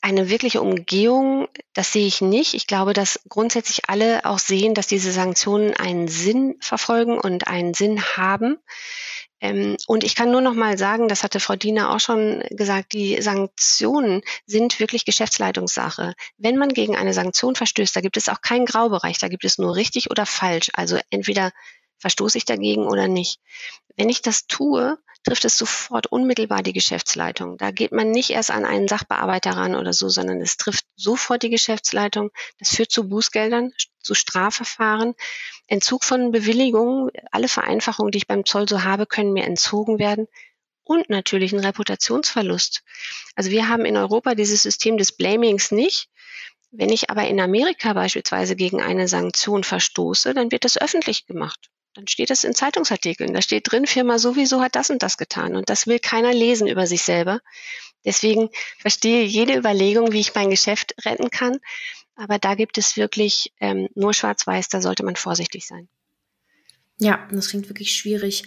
eine 0.00 0.28
wirkliche 0.28 0.60
Umgehung, 0.60 1.48
das 1.72 1.92
sehe 1.92 2.06
ich 2.06 2.20
nicht. 2.20 2.54
Ich 2.54 2.66
glaube, 2.66 2.92
dass 2.92 3.20
grundsätzlich 3.28 3.88
alle 3.88 4.24
auch 4.24 4.38
sehen, 4.38 4.74
dass 4.74 4.86
diese 4.86 5.10
Sanktionen 5.10 5.74
einen 5.74 6.06
Sinn 6.08 6.56
verfolgen 6.60 7.18
und 7.18 7.48
einen 7.48 7.74
Sinn 7.74 8.00
haben. 8.16 8.58
Ähm, 9.42 9.76
und 9.88 10.04
ich 10.04 10.14
kann 10.14 10.30
nur 10.30 10.40
noch 10.40 10.54
mal 10.54 10.78
sagen, 10.78 11.08
das 11.08 11.24
hatte 11.24 11.40
Frau 11.40 11.56
Diener 11.56 11.92
auch 11.92 11.98
schon 11.98 12.44
gesagt, 12.50 12.92
die 12.92 13.20
Sanktionen 13.20 14.22
sind 14.46 14.78
wirklich 14.78 15.04
Geschäftsleitungssache. 15.04 16.14
Wenn 16.38 16.56
man 16.56 16.68
gegen 16.68 16.96
eine 16.96 17.12
Sanktion 17.12 17.56
verstößt, 17.56 17.94
da 17.94 18.00
gibt 18.00 18.16
es 18.16 18.28
auch 18.28 18.40
keinen 18.40 18.66
Graubereich, 18.66 19.18
da 19.18 19.26
gibt 19.26 19.44
es 19.44 19.58
nur 19.58 19.74
richtig 19.74 20.12
oder 20.12 20.26
falsch. 20.26 20.70
Also 20.74 20.98
entweder 21.10 21.50
verstoße 21.98 22.38
ich 22.38 22.44
dagegen 22.44 22.86
oder 22.86 23.08
nicht. 23.08 23.40
Wenn 23.96 24.08
ich 24.08 24.22
das 24.22 24.46
tue, 24.46 24.96
trifft 25.22 25.44
es 25.44 25.56
sofort 25.56 26.06
unmittelbar 26.08 26.62
die 26.62 26.72
Geschäftsleitung. 26.72 27.56
Da 27.56 27.70
geht 27.70 27.92
man 27.92 28.10
nicht 28.10 28.30
erst 28.30 28.50
an 28.50 28.64
einen 28.64 28.88
Sachbearbeiter 28.88 29.52
ran 29.52 29.74
oder 29.76 29.92
so, 29.92 30.08
sondern 30.08 30.40
es 30.40 30.56
trifft 30.56 30.84
sofort 30.96 31.42
die 31.42 31.50
Geschäftsleitung. 31.50 32.30
Das 32.58 32.74
führt 32.74 32.90
zu 32.90 33.08
Bußgeldern, 33.08 33.72
zu 34.00 34.14
Strafverfahren, 34.14 35.14
Entzug 35.68 36.04
von 36.04 36.32
Bewilligungen. 36.32 37.10
Alle 37.30 37.48
Vereinfachungen, 37.48 38.10
die 38.10 38.18
ich 38.18 38.26
beim 38.26 38.44
Zoll 38.44 38.68
so 38.68 38.82
habe, 38.82 39.06
können 39.06 39.32
mir 39.32 39.44
entzogen 39.44 39.98
werden 39.98 40.26
und 40.84 41.08
natürlich 41.08 41.52
einen 41.52 41.64
Reputationsverlust. 41.64 42.82
Also 43.36 43.50
wir 43.50 43.68
haben 43.68 43.84
in 43.84 43.96
Europa 43.96 44.34
dieses 44.34 44.62
System 44.62 44.98
des 44.98 45.12
Blamings 45.12 45.70
nicht. 45.70 46.08
Wenn 46.70 46.90
ich 46.90 47.10
aber 47.10 47.26
in 47.28 47.38
Amerika 47.38 47.92
beispielsweise 47.92 48.56
gegen 48.56 48.80
eine 48.80 49.06
Sanktion 49.06 49.62
verstoße, 49.62 50.34
dann 50.34 50.50
wird 50.50 50.64
das 50.64 50.78
öffentlich 50.80 51.26
gemacht. 51.26 51.70
Dann 51.94 52.08
steht 52.08 52.30
das 52.30 52.44
in 52.44 52.54
Zeitungsartikeln. 52.54 53.34
Da 53.34 53.42
steht 53.42 53.70
drin, 53.70 53.86
Firma 53.86 54.18
sowieso 54.18 54.62
hat 54.62 54.76
das 54.76 54.90
und 54.90 55.02
das 55.02 55.18
getan. 55.18 55.56
Und 55.56 55.68
das 55.68 55.86
will 55.86 55.98
keiner 55.98 56.32
lesen 56.32 56.66
über 56.66 56.86
sich 56.86 57.02
selber. 57.02 57.40
Deswegen 58.04 58.48
verstehe 58.78 59.24
jede 59.24 59.56
Überlegung, 59.56 60.12
wie 60.12 60.20
ich 60.20 60.34
mein 60.34 60.50
Geschäft 60.50 60.94
retten 61.04 61.30
kann. 61.30 61.58
Aber 62.16 62.38
da 62.38 62.54
gibt 62.54 62.78
es 62.78 62.96
wirklich 62.96 63.52
ähm, 63.60 63.88
nur 63.94 64.14
schwarz-weiß, 64.14 64.68
da 64.68 64.80
sollte 64.82 65.04
man 65.04 65.16
vorsichtig 65.16 65.66
sein. 65.66 65.88
Ja, 66.98 67.26
das 67.30 67.48
klingt 67.48 67.68
wirklich 67.68 67.94
schwierig. 67.94 68.44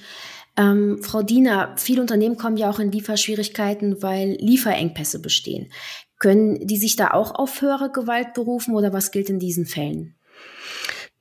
Ähm, 0.58 1.02
Frau 1.04 1.24
Diener, 1.24 1.76
viele 1.78 2.02
Unternehmen 2.02 2.38
kommen 2.38 2.58
ja 2.58 2.70
auch 2.70 2.80
in 2.80 2.92
Lieferschwierigkeiten, 2.92 4.02
weil 4.02 4.38
Lieferengpässe 4.40 5.20
bestehen. 5.20 5.72
Können 6.20 6.66
die 6.66 6.78
sich 6.78 6.96
da 6.96 7.12
auch 7.12 7.36
auf 7.36 7.62
höhere 7.62 7.92
Gewalt 7.92 8.34
berufen 8.34 8.74
oder 8.74 8.94
was 8.94 9.12
gilt 9.12 9.30
in 9.30 9.40
diesen 9.40 9.66
Fällen? 9.66 10.16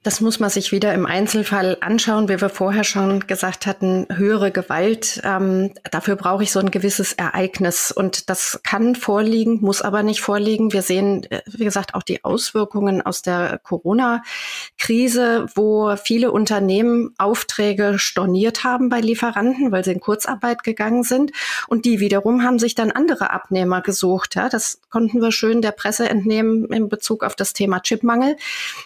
Das 0.05 0.21
muss 0.21 0.39
man 0.39 0.51
sich 0.51 0.71
wieder 0.71 0.93
im 0.93 1.07
Einzelfall 1.07 1.79
anschauen, 1.81 2.29
wie 2.29 2.39
wir 2.39 2.51
vorher 2.51 2.85
schon 2.85 3.21
gesagt 3.27 3.65
hatten, 3.65 4.07
höhere 4.15 4.51
Gewalt. 4.51 5.23
Ähm, 5.25 5.73
dafür 5.91 6.17
brauche 6.17 6.43
ich 6.43 6.53
so 6.53 6.61
ein 6.61 6.71
gewisses 6.71 7.15
Ereignis 7.15 7.91
und 7.91 8.29
das 8.29 8.61
kann 8.63 8.97
vorliegen, 8.97 9.61
muss 9.63 9.81
aber 9.81 10.03
nicht 10.03 10.21
vorliegen. 10.21 10.75
Wir 10.75 10.83
sehen, 10.83 11.25
äh, 11.31 11.41
wie 11.47 11.65
gesagt, 11.65 11.95
auch 11.95 12.03
die 12.03 12.23
Auswirkungen 12.23 13.01
aus 13.01 13.23
der 13.23 13.59
Corona-Krise, 13.63 15.47
wo 15.55 15.97
viele 15.97 16.33
Unternehmen 16.33 17.15
Aufträge 17.17 17.99
storniert 17.99 18.63
haben 18.63 18.91
bei 18.91 19.01
Lieferanten, 19.01 19.73
weil 19.73 19.87
sie 19.87 19.93
in 19.93 20.01
Kurzarbeit 20.01 20.65
gegangen 20.65 21.03
sind 21.03 21.33
und 21.67 21.87
die 21.87 21.99
wiederum 21.99 22.43
haben 22.43 22.59
sich 22.59 22.75
dann 22.75 22.91
andere 22.91 23.31
Abnehmer 23.31 23.81
gesucht. 23.81 24.35
Ja, 24.35 24.51
das 24.51 24.83
konnten 24.91 25.23
wir 25.23 25.33
schön 25.33 25.63
der 25.63 25.73
Presse 25.73 26.11
entnehmen 26.11 26.67
in 26.67 26.91
Bezug 26.91 27.25
auf 27.25 27.35
das 27.37 27.55
Thema 27.55 27.81
Chipmangel. 27.81 28.37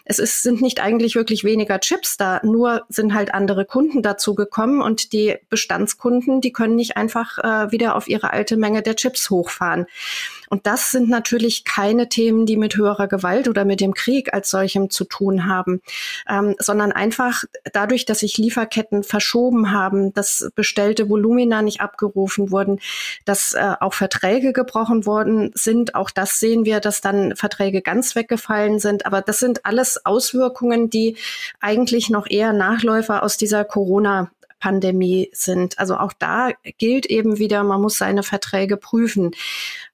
Es 0.04 0.20
ist, 0.20 0.44
sind 0.44 0.62
nicht 0.62 0.80
eigentlich 0.80 1.07
eigentlich 1.08 1.14
wirklich 1.16 1.44
weniger 1.44 1.80
Chips 1.80 2.16
da, 2.16 2.40
nur 2.42 2.84
sind 2.88 3.14
halt 3.14 3.32
andere 3.32 3.64
Kunden 3.64 4.02
dazu 4.02 4.34
gekommen 4.34 4.82
und 4.82 5.12
die 5.12 5.36
Bestandskunden, 5.48 6.40
die 6.40 6.52
können 6.52 6.76
nicht 6.76 6.96
einfach 6.96 7.38
äh, 7.38 7.72
wieder 7.72 7.96
auf 7.96 8.08
ihre 8.08 8.32
alte 8.32 8.56
Menge 8.56 8.82
der 8.82 8.96
Chips 8.96 9.30
hochfahren. 9.30 9.86
Und 10.48 10.66
das 10.66 10.90
sind 10.90 11.08
natürlich 11.08 11.64
keine 11.64 12.08
Themen, 12.08 12.46
die 12.46 12.56
mit 12.56 12.76
höherer 12.76 13.08
Gewalt 13.08 13.48
oder 13.48 13.64
mit 13.64 13.80
dem 13.80 13.94
Krieg 13.94 14.32
als 14.32 14.50
solchem 14.50 14.90
zu 14.90 15.04
tun 15.04 15.46
haben, 15.46 15.80
ähm, 16.28 16.54
sondern 16.58 16.92
einfach 16.92 17.44
dadurch, 17.72 18.04
dass 18.04 18.20
sich 18.20 18.38
Lieferketten 18.38 19.02
verschoben 19.02 19.72
haben, 19.72 20.12
dass 20.14 20.50
bestellte 20.54 21.08
Volumina 21.08 21.62
nicht 21.62 21.80
abgerufen 21.80 22.50
wurden, 22.50 22.80
dass 23.24 23.54
äh, 23.54 23.74
auch 23.80 23.94
Verträge 23.94 24.52
gebrochen 24.52 25.06
worden 25.06 25.50
sind. 25.54 25.94
Auch 25.94 26.10
das 26.10 26.40
sehen 26.40 26.64
wir, 26.64 26.80
dass 26.80 27.00
dann 27.00 27.36
Verträge 27.36 27.82
ganz 27.82 28.14
weggefallen 28.14 28.78
sind. 28.78 29.06
Aber 29.06 29.20
das 29.20 29.38
sind 29.38 29.64
alles 29.64 30.04
Auswirkungen, 30.04 30.90
die 30.90 31.16
eigentlich 31.60 32.10
noch 32.10 32.26
eher 32.28 32.52
Nachläufer 32.52 33.22
aus 33.22 33.36
dieser 33.36 33.64
Corona 33.64 34.30
Pandemie 34.58 35.30
sind. 35.32 35.78
Also 35.78 35.96
auch 35.96 36.12
da 36.12 36.50
gilt 36.78 37.06
eben 37.06 37.38
wieder, 37.38 37.62
man 37.64 37.80
muss 37.80 37.98
seine 37.98 38.22
Verträge 38.22 38.76
prüfen 38.76 39.32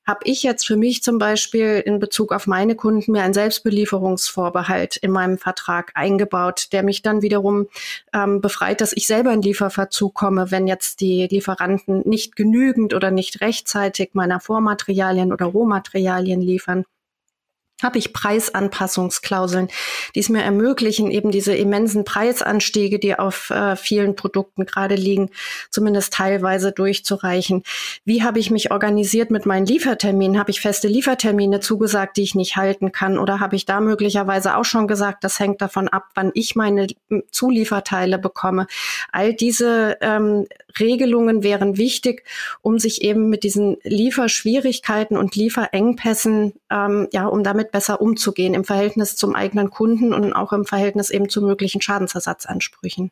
habe 0.07 0.21
ich 0.25 0.43
jetzt 0.43 0.67
für 0.67 0.77
mich 0.77 1.03
zum 1.03 1.19
Beispiel 1.19 1.83
in 1.85 1.99
Bezug 1.99 2.33
auf 2.33 2.47
meine 2.47 2.75
Kunden 2.75 3.13
mir 3.13 3.23
einen 3.23 3.35
Selbstbelieferungsvorbehalt 3.35 4.97
in 4.97 5.11
meinem 5.11 5.39
Vertrag 5.39 5.93
eingebaut, 5.95 6.69
der 6.73 6.83
mich 6.83 7.03
dann 7.03 7.23
wiederum 7.23 7.69
ähm, 8.13 8.41
befreit, 8.41 8.81
dass 8.81 8.93
ich 8.93 9.07
selber 9.07 9.33
in 9.33 9.43
Lieferverzug 9.43 10.15
komme, 10.15 10.51
wenn 10.51 10.67
jetzt 10.67 11.01
die 11.01 11.27
Lieferanten 11.27 12.03
nicht 12.07 12.37
genügend 12.37 12.93
oder 12.93 13.11
nicht 13.11 13.41
rechtzeitig 13.41 14.11
meiner 14.13 14.41
Vormaterialien 14.41 15.33
oder 15.33 15.47
Rohmaterialien 15.47 16.43
liefern 16.43 16.85
habe 17.83 17.99
ich 17.99 18.13
Preisanpassungsklauseln, 18.13 19.69
die 20.15 20.21
es 20.21 20.29
mir 20.29 20.43
ermöglichen, 20.43 21.11
eben 21.11 21.31
diese 21.31 21.55
immensen 21.55 22.05
Preisanstiege, 22.05 22.99
die 22.99 23.19
auf 23.19 23.51
äh, 23.51 23.77
vielen 23.77 24.17
Produkten 24.17 24.65
gerade 24.65 24.95
liegen, 24.95 25.31
zumindest 25.71 26.13
teilweise 26.13 26.73
durchzureichen. 26.73 27.63
Wie 28.05 28.23
habe 28.23 28.39
ich 28.39 28.51
mich 28.51 28.71
organisiert 28.71 29.31
mit 29.31 29.45
meinen 29.45 29.67
Lieferterminen? 29.67 30.39
Habe 30.39 30.51
ich 30.51 30.61
feste 30.61 30.89
Liefertermine 30.89 31.61
zugesagt, 31.61 32.17
die 32.17 32.23
ich 32.23 32.35
nicht 32.35 32.57
halten 32.57 32.93
kann? 32.93 33.19
Oder 33.19 33.41
habe 33.41 33.57
ich 33.57 33.67
da 33.67 33.81
möglicherweise 33.81 34.57
auch 34.57 34.65
schon 34.65 34.87
gesagt, 34.87 35.25
das 35.25 35.39
hängt 35.39 35.61
davon 35.61 35.89
ab, 35.89 36.05
wann 36.15 36.31
ich 36.35 36.55
meine 36.57 36.87
Zulieferteile 37.31 38.19
bekomme? 38.19 38.67
All 39.13 39.35
diese 39.35 39.99
ähm, 40.01 40.47
Regelungen 40.79 41.43
wären 41.43 41.77
wichtig, 41.77 42.25
um 42.63 42.79
sich 42.79 43.03
eben 43.03 43.29
mit 43.29 43.45
diesen 43.45 43.77
Lieferschwierigkeiten 43.83 45.17
und 45.17 45.37
Lieferengpässen, 45.37 46.55
ähm, 46.71 47.09
ja, 47.13 47.27
um 47.27 47.43
damit 47.43 47.71
besser 47.71 48.01
umzugehen 48.01 48.55
im 48.55 48.65
Verhältnis 48.65 49.17
zum 49.17 49.35
eigenen 49.35 49.71
Kunden 49.71 50.13
und 50.13 50.33
auch 50.33 50.53
im 50.53 50.65
Verhältnis 50.65 51.11
eben 51.11 51.29
zu 51.29 51.43
möglichen 51.43 51.81
Schadensersatzansprüchen. 51.81 53.11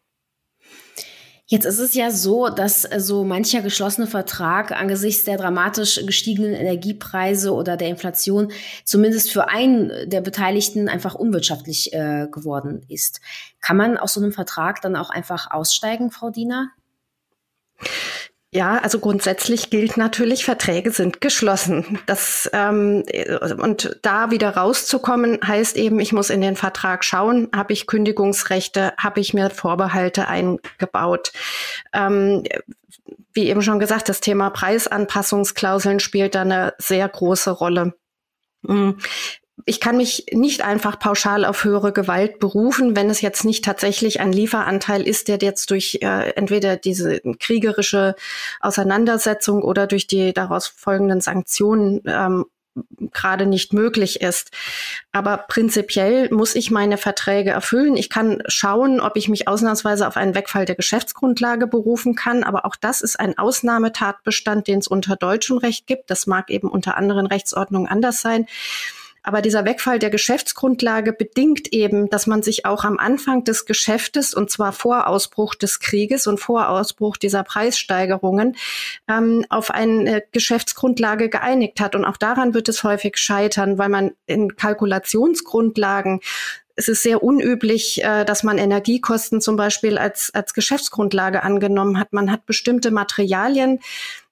Jetzt 1.52 1.66
ist 1.66 1.80
es 1.80 1.92
ja 1.94 2.10
so, 2.10 2.48
dass 2.48 2.82
so 2.96 3.24
mancher 3.24 3.60
geschlossene 3.60 4.06
Vertrag 4.06 4.72
angesichts 4.72 5.24
der 5.24 5.36
dramatisch 5.36 6.00
gestiegenen 6.06 6.54
Energiepreise 6.54 7.52
oder 7.52 7.76
der 7.76 7.88
Inflation 7.88 8.52
zumindest 8.86 9.30
für 9.30 9.50
einen 9.50 10.08
der 10.08 10.22
Beteiligten 10.22 10.88
einfach 10.88 11.14
unwirtschaftlich 11.14 11.92
äh, 11.92 12.26
geworden 12.30 12.86
ist. 12.88 13.20
Kann 13.60 13.76
man 13.76 13.98
aus 13.98 14.14
so 14.14 14.22
einem 14.22 14.32
Vertrag 14.32 14.80
dann 14.80 14.96
auch 14.96 15.10
einfach 15.10 15.50
aussteigen, 15.50 16.10
Frau 16.10 16.30
Diener? 16.30 16.70
Ja, 18.54 18.76
also 18.76 18.98
grundsätzlich 18.98 19.70
gilt 19.70 19.96
natürlich, 19.96 20.44
Verträge 20.44 20.90
sind 20.90 21.22
geschlossen. 21.22 21.98
Das, 22.04 22.50
ähm, 22.52 23.02
und 23.56 23.98
da 24.02 24.30
wieder 24.30 24.50
rauszukommen, 24.50 25.38
heißt 25.42 25.78
eben, 25.78 25.98
ich 26.00 26.12
muss 26.12 26.28
in 26.28 26.42
den 26.42 26.56
Vertrag 26.56 27.02
schauen, 27.02 27.48
habe 27.54 27.72
ich 27.72 27.86
Kündigungsrechte, 27.86 28.92
habe 28.98 29.20
ich 29.20 29.32
mir 29.32 29.48
Vorbehalte 29.48 30.28
eingebaut. 30.28 31.32
Ähm, 31.94 32.44
wie 33.32 33.48
eben 33.48 33.62
schon 33.62 33.78
gesagt, 33.78 34.10
das 34.10 34.20
Thema 34.20 34.50
Preisanpassungsklauseln 34.50 35.98
spielt 35.98 36.34
da 36.34 36.42
eine 36.42 36.74
sehr 36.76 37.08
große 37.08 37.52
Rolle. 37.52 37.94
Ich 39.64 39.80
kann 39.80 39.96
mich 39.96 40.26
nicht 40.32 40.62
einfach 40.62 40.98
pauschal 40.98 41.44
auf 41.44 41.64
höhere 41.64 41.92
Gewalt 41.92 42.38
berufen, 42.38 42.96
wenn 42.96 43.10
es 43.10 43.20
jetzt 43.20 43.44
nicht 43.44 43.64
tatsächlich 43.64 44.20
ein 44.20 44.32
Lieferanteil 44.32 45.06
ist, 45.06 45.28
der 45.28 45.38
jetzt 45.38 45.70
durch 45.70 45.98
äh, 46.02 46.30
entweder 46.30 46.76
diese 46.76 47.20
kriegerische 47.38 48.14
Auseinandersetzung 48.60 49.62
oder 49.62 49.86
durch 49.86 50.06
die 50.06 50.32
daraus 50.32 50.66
folgenden 50.66 51.20
Sanktionen 51.20 52.02
ähm, 52.06 52.44
gerade 53.12 53.46
nicht 53.46 53.72
möglich 53.72 54.20
ist. 54.20 54.50
Aber 55.12 55.36
prinzipiell 55.36 56.30
muss 56.30 56.54
ich 56.54 56.70
meine 56.70 56.96
Verträge 56.96 57.50
erfüllen. 57.50 57.96
Ich 57.96 58.08
kann 58.08 58.42
schauen, 58.46 59.00
ob 59.00 59.16
ich 59.16 59.28
mich 59.28 59.48
ausnahmsweise 59.48 60.06
auf 60.06 60.16
einen 60.16 60.34
Wegfall 60.34 60.64
der 60.64 60.74
Geschäftsgrundlage 60.74 61.66
berufen 61.66 62.14
kann. 62.14 62.44
Aber 62.44 62.64
auch 62.64 62.76
das 62.76 63.02
ist 63.02 63.20
ein 63.20 63.36
Ausnahmetatbestand, 63.36 64.68
den 64.68 64.78
es 64.78 64.88
unter 64.88 65.16
deutschem 65.16 65.58
Recht 65.58 65.86
gibt. 65.86 66.10
Das 66.10 66.26
mag 66.26 66.50
eben 66.50 66.68
unter 66.68 66.96
anderen 66.96 67.26
Rechtsordnungen 67.26 67.88
anders 67.88 68.22
sein. 68.22 68.46
Aber 69.22 69.40
dieser 69.40 69.64
Wegfall 69.64 69.98
der 69.98 70.10
Geschäftsgrundlage 70.10 71.12
bedingt 71.12 71.72
eben, 71.72 72.10
dass 72.10 72.26
man 72.26 72.42
sich 72.42 72.66
auch 72.66 72.84
am 72.84 72.98
Anfang 72.98 73.44
des 73.44 73.66
Geschäftes 73.66 74.34
und 74.34 74.50
zwar 74.50 74.72
vor 74.72 75.06
Ausbruch 75.06 75.54
des 75.54 75.78
Krieges 75.78 76.26
und 76.26 76.38
vor 76.38 76.68
Ausbruch 76.68 77.16
dieser 77.16 77.44
Preissteigerungen 77.44 78.56
ähm, 79.08 79.46
auf 79.48 79.70
eine 79.70 80.22
Geschäftsgrundlage 80.32 81.28
geeinigt 81.28 81.80
hat. 81.80 81.94
Und 81.94 82.04
auch 82.04 82.16
daran 82.16 82.54
wird 82.54 82.68
es 82.68 82.82
häufig 82.82 83.16
scheitern, 83.16 83.78
weil 83.78 83.88
man 83.88 84.12
in 84.26 84.56
Kalkulationsgrundlagen 84.56 86.20
es 86.74 86.88
ist 86.88 87.02
sehr 87.02 87.22
unüblich, 87.22 88.02
äh, 88.02 88.24
dass 88.24 88.42
man 88.42 88.58
Energiekosten 88.58 89.40
zum 89.40 89.56
Beispiel 89.56 89.98
als, 89.98 90.30
als 90.32 90.54
Geschäftsgrundlage 90.54 91.42
angenommen 91.42 91.98
hat. 91.98 92.12
Man 92.12 92.30
hat 92.30 92.46
bestimmte 92.46 92.90
Materialien, 92.90 93.80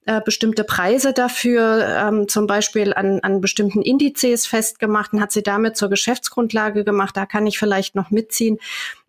äh, 0.05 0.19
bestimmte 0.19 0.63
Preise 0.63 1.13
dafür, 1.13 1.85
ähm, 1.87 2.27
zum 2.27 2.47
Beispiel 2.47 2.93
an, 2.93 3.19
an 3.21 3.39
bestimmten 3.39 3.81
Indizes 3.83 4.47
festgemacht 4.47 5.13
und 5.13 5.21
hat 5.21 5.31
sie 5.31 5.43
damit 5.43 5.77
zur 5.77 5.89
Geschäftsgrundlage 5.89 6.83
gemacht. 6.83 7.15
Da 7.15 7.25
kann 7.25 7.45
ich 7.45 7.59
vielleicht 7.59 7.95
noch 7.95 8.09
mitziehen. 8.09 8.57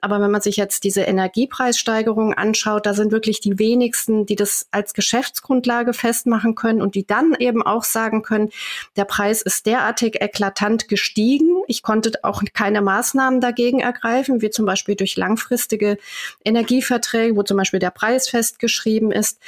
Aber 0.02 0.20
wenn 0.20 0.32
man 0.32 0.40
sich 0.40 0.56
jetzt 0.56 0.82
diese 0.82 1.02
Energiepreissteigerung 1.02 2.34
anschaut, 2.34 2.86
da 2.86 2.92
sind 2.92 3.12
wirklich 3.12 3.38
die 3.38 3.60
wenigsten, 3.60 4.26
die 4.26 4.34
das 4.34 4.66
als 4.72 4.94
Geschäftsgrundlage 4.94 5.92
festmachen 5.92 6.56
können 6.56 6.82
und 6.82 6.96
die 6.96 7.06
dann 7.06 7.36
eben 7.38 7.62
auch 7.62 7.84
sagen 7.84 8.22
können, 8.22 8.50
der 8.96 9.04
Preis 9.04 9.42
ist 9.42 9.64
derartig 9.64 10.20
eklatant 10.20 10.88
gestiegen. 10.88 11.62
Ich 11.68 11.84
konnte 11.84 12.12
auch 12.24 12.42
keine 12.52 12.82
Maßnahmen 12.82 13.40
dagegen 13.40 13.78
ergreifen, 13.78 14.42
wie 14.42 14.50
zum 14.50 14.66
Beispiel 14.66 14.96
durch 14.96 15.16
langfristige 15.16 15.98
Energieverträge, 16.44 17.36
wo 17.36 17.44
zum 17.44 17.56
Beispiel 17.56 17.80
der 17.80 17.90
Preis 17.90 18.28
festgeschrieben 18.28 19.12
ist 19.12 19.38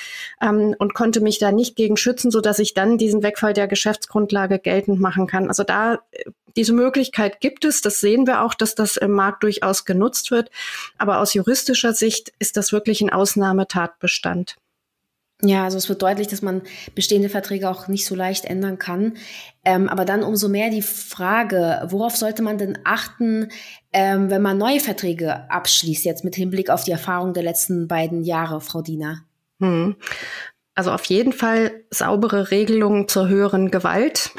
ähm, 0.41 0.77
und 0.79 0.95
konnte 0.95 1.21
mich 1.21 1.41
da 1.41 1.51
nicht 1.51 1.75
gegen 1.75 1.97
schützen, 1.97 2.31
so 2.31 2.41
dass 2.41 2.61
ich 2.61 2.75
dann 2.75 2.97
diesen 2.97 3.25
Wegfall 3.25 3.55
der 3.55 3.67
Geschäftsgrundlage 3.67 4.61
geltend 4.61 5.01
machen 5.01 5.27
kann. 5.27 5.49
Also 5.49 5.65
da 5.65 5.99
diese 6.57 6.73
Möglichkeit 6.73 7.41
gibt 7.41 7.65
es. 7.65 7.81
Das 7.81 8.01
sehen 8.01 8.27
wir 8.27 8.43
auch, 8.43 8.55
dass 8.55 8.75
das 8.75 8.97
im 8.97 9.13
Markt 9.13 9.43
durchaus 9.43 9.85
genutzt 9.85 10.31
wird. 10.31 10.51
Aber 10.99 11.21
aus 11.21 11.35
juristischer 11.35 11.93
Sicht 11.93 12.33
ist 12.39 12.57
das 12.57 12.73
wirklich 12.73 13.01
ein 13.01 13.11
Ausnahmetatbestand. 13.11 14.57
Ja, 15.43 15.65
also 15.65 15.77
es 15.77 15.89
wird 15.89 16.01
deutlich, 16.01 16.29
dass 16.29 16.43
man 16.43 16.63
bestehende 16.95 17.29
Verträge 17.29 17.69
auch 17.69 17.89
nicht 17.89 18.07
so 18.07 18.15
leicht 18.15 18.45
ändern 18.45 18.79
kann. 18.79 19.15
Ähm, 19.65 19.89
aber 19.89 20.05
dann 20.05 20.23
umso 20.23 20.49
mehr 20.49 20.71
die 20.71 20.81
Frage, 20.83 21.83
worauf 21.91 22.17
sollte 22.17 22.43
man 22.43 22.57
denn 22.57 22.79
achten, 22.85 23.49
ähm, 23.93 24.31
wenn 24.31 24.43
man 24.43 24.57
neue 24.57 24.81
Verträge 24.81 25.51
abschließt, 25.51 26.05
jetzt 26.05 26.25
mit 26.25 26.37
Hinblick 26.37 26.71
auf 26.71 26.85
die 26.85 26.93
Erfahrung 26.93 27.35
der 27.35 27.43
letzten 27.43 27.89
beiden 27.89 28.23
Jahre, 28.23 28.61
Frau 28.61 28.81
Diener? 28.81 29.25
Hm. 29.61 29.97
Also 30.75 30.93
auf 30.93 31.05
jeden 31.07 31.33
Fall 31.33 31.73
saubere 31.91 32.51
Regelungen 32.51 33.09
zur 33.09 33.29
höheren 33.29 33.71
Gewalt 33.71 34.31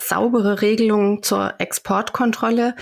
saubere 0.00 0.62
Regelungen 0.62 1.22
zur 1.22 1.54
Exportkontrolle. 1.58 2.74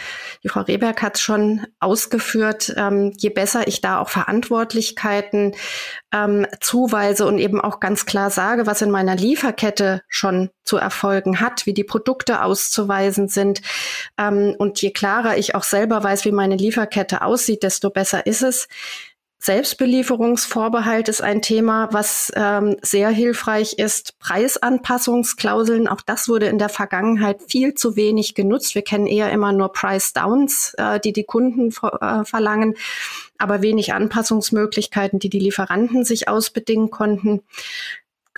Die 0.44 0.48
Frau 0.48 0.60
Rehberg 0.60 1.02
hat 1.02 1.16
es 1.16 1.22
schon 1.22 1.66
ausgeführt. 1.80 2.74
Ähm, 2.76 3.12
je 3.16 3.30
besser 3.30 3.66
ich 3.66 3.80
da 3.80 4.00
auch 4.00 4.10
Verantwortlichkeiten 4.10 5.54
ähm, 6.12 6.46
zuweise 6.60 7.26
und 7.26 7.38
eben 7.38 7.60
auch 7.60 7.80
ganz 7.80 8.04
klar 8.04 8.30
sage, 8.30 8.66
was 8.66 8.82
in 8.82 8.90
meiner 8.90 9.16
Lieferkette 9.16 10.02
schon 10.08 10.50
zu 10.62 10.76
erfolgen 10.76 11.40
hat, 11.40 11.64
wie 11.64 11.74
die 11.74 11.84
Produkte 11.84 12.42
auszuweisen 12.42 13.28
sind. 13.28 13.62
Ähm, 14.18 14.54
und 14.58 14.82
je 14.82 14.90
klarer 14.90 15.38
ich 15.38 15.54
auch 15.54 15.64
selber 15.64 16.04
weiß, 16.04 16.26
wie 16.26 16.32
meine 16.32 16.56
Lieferkette 16.56 17.22
aussieht, 17.22 17.62
desto 17.62 17.90
besser 17.90 18.26
ist 18.26 18.42
es. 18.42 18.68
Selbstbelieferungsvorbehalt 19.38 21.08
ist 21.08 21.22
ein 21.22 21.42
Thema, 21.42 21.88
was 21.92 22.32
ähm, 22.34 22.76
sehr 22.82 23.10
hilfreich 23.10 23.74
ist. 23.74 24.18
Preisanpassungsklauseln, 24.18 25.88
auch 25.88 26.00
das 26.00 26.28
wurde 26.28 26.46
in 26.46 26.58
der 26.58 26.70
Vergangenheit 26.70 27.42
viel 27.46 27.74
zu 27.74 27.96
wenig 27.96 28.34
genutzt. 28.34 28.74
Wir 28.74 28.82
kennen 28.82 29.06
eher 29.06 29.30
immer 29.30 29.52
nur 29.52 29.72
Price 29.72 30.12
Downs, 30.14 30.74
äh, 30.78 30.98
die 31.00 31.12
die 31.12 31.24
Kunden 31.24 31.68
äh, 31.68 32.24
verlangen, 32.24 32.74
aber 33.38 33.60
wenig 33.60 33.92
Anpassungsmöglichkeiten, 33.92 35.18
die 35.18 35.28
die 35.28 35.38
Lieferanten 35.38 36.04
sich 36.04 36.28
ausbedingen 36.28 36.90
konnten. 36.90 37.42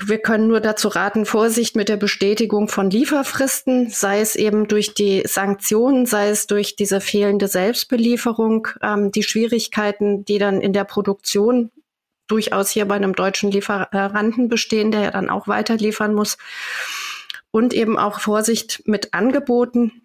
Wir 0.01 0.19
können 0.19 0.47
nur 0.47 0.61
dazu 0.61 0.89
raten, 0.89 1.27
Vorsicht 1.27 1.75
mit 1.75 1.89
der 1.89 1.97
Bestätigung 1.97 2.69
von 2.69 2.89
Lieferfristen, 2.91 3.91
sei 3.91 4.21
es 4.21 4.37
eben 4.37 4.69
durch 4.69 4.95
die 4.95 5.23
Sanktionen, 5.27 6.07
sei 6.07 6.29
es 6.29 6.47
durch 6.47 6.77
diese 6.77 7.01
fehlende 7.01 7.49
Selbstbelieferung, 7.49 8.69
ähm, 8.81 9.11
die 9.11 9.25
Schwierigkeiten, 9.25 10.25
die 10.25 10.39
dann 10.39 10.61
in 10.61 10.73
der 10.73 10.85
Produktion 10.85 11.71
durchaus 12.29 12.71
hier 12.71 12.87
bei 12.87 12.95
einem 12.95 13.15
deutschen 13.15 13.51
Lieferanten 13.51 14.49
bestehen, 14.49 14.93
der 14.93 15.01
ja 15.01 15.11
dann 15.11 15.31
auch 15.31 15.49
weiter 15.49 15.77
liefern 15.77 16.15
muss. 16.15 16.39
Und 17.51 17.73
eben 17.73 17.99
auch 17.99 18.21
Vorsicht 18.21 18.83
mit 18.85 19.15
Angeboten, 19.15 20.03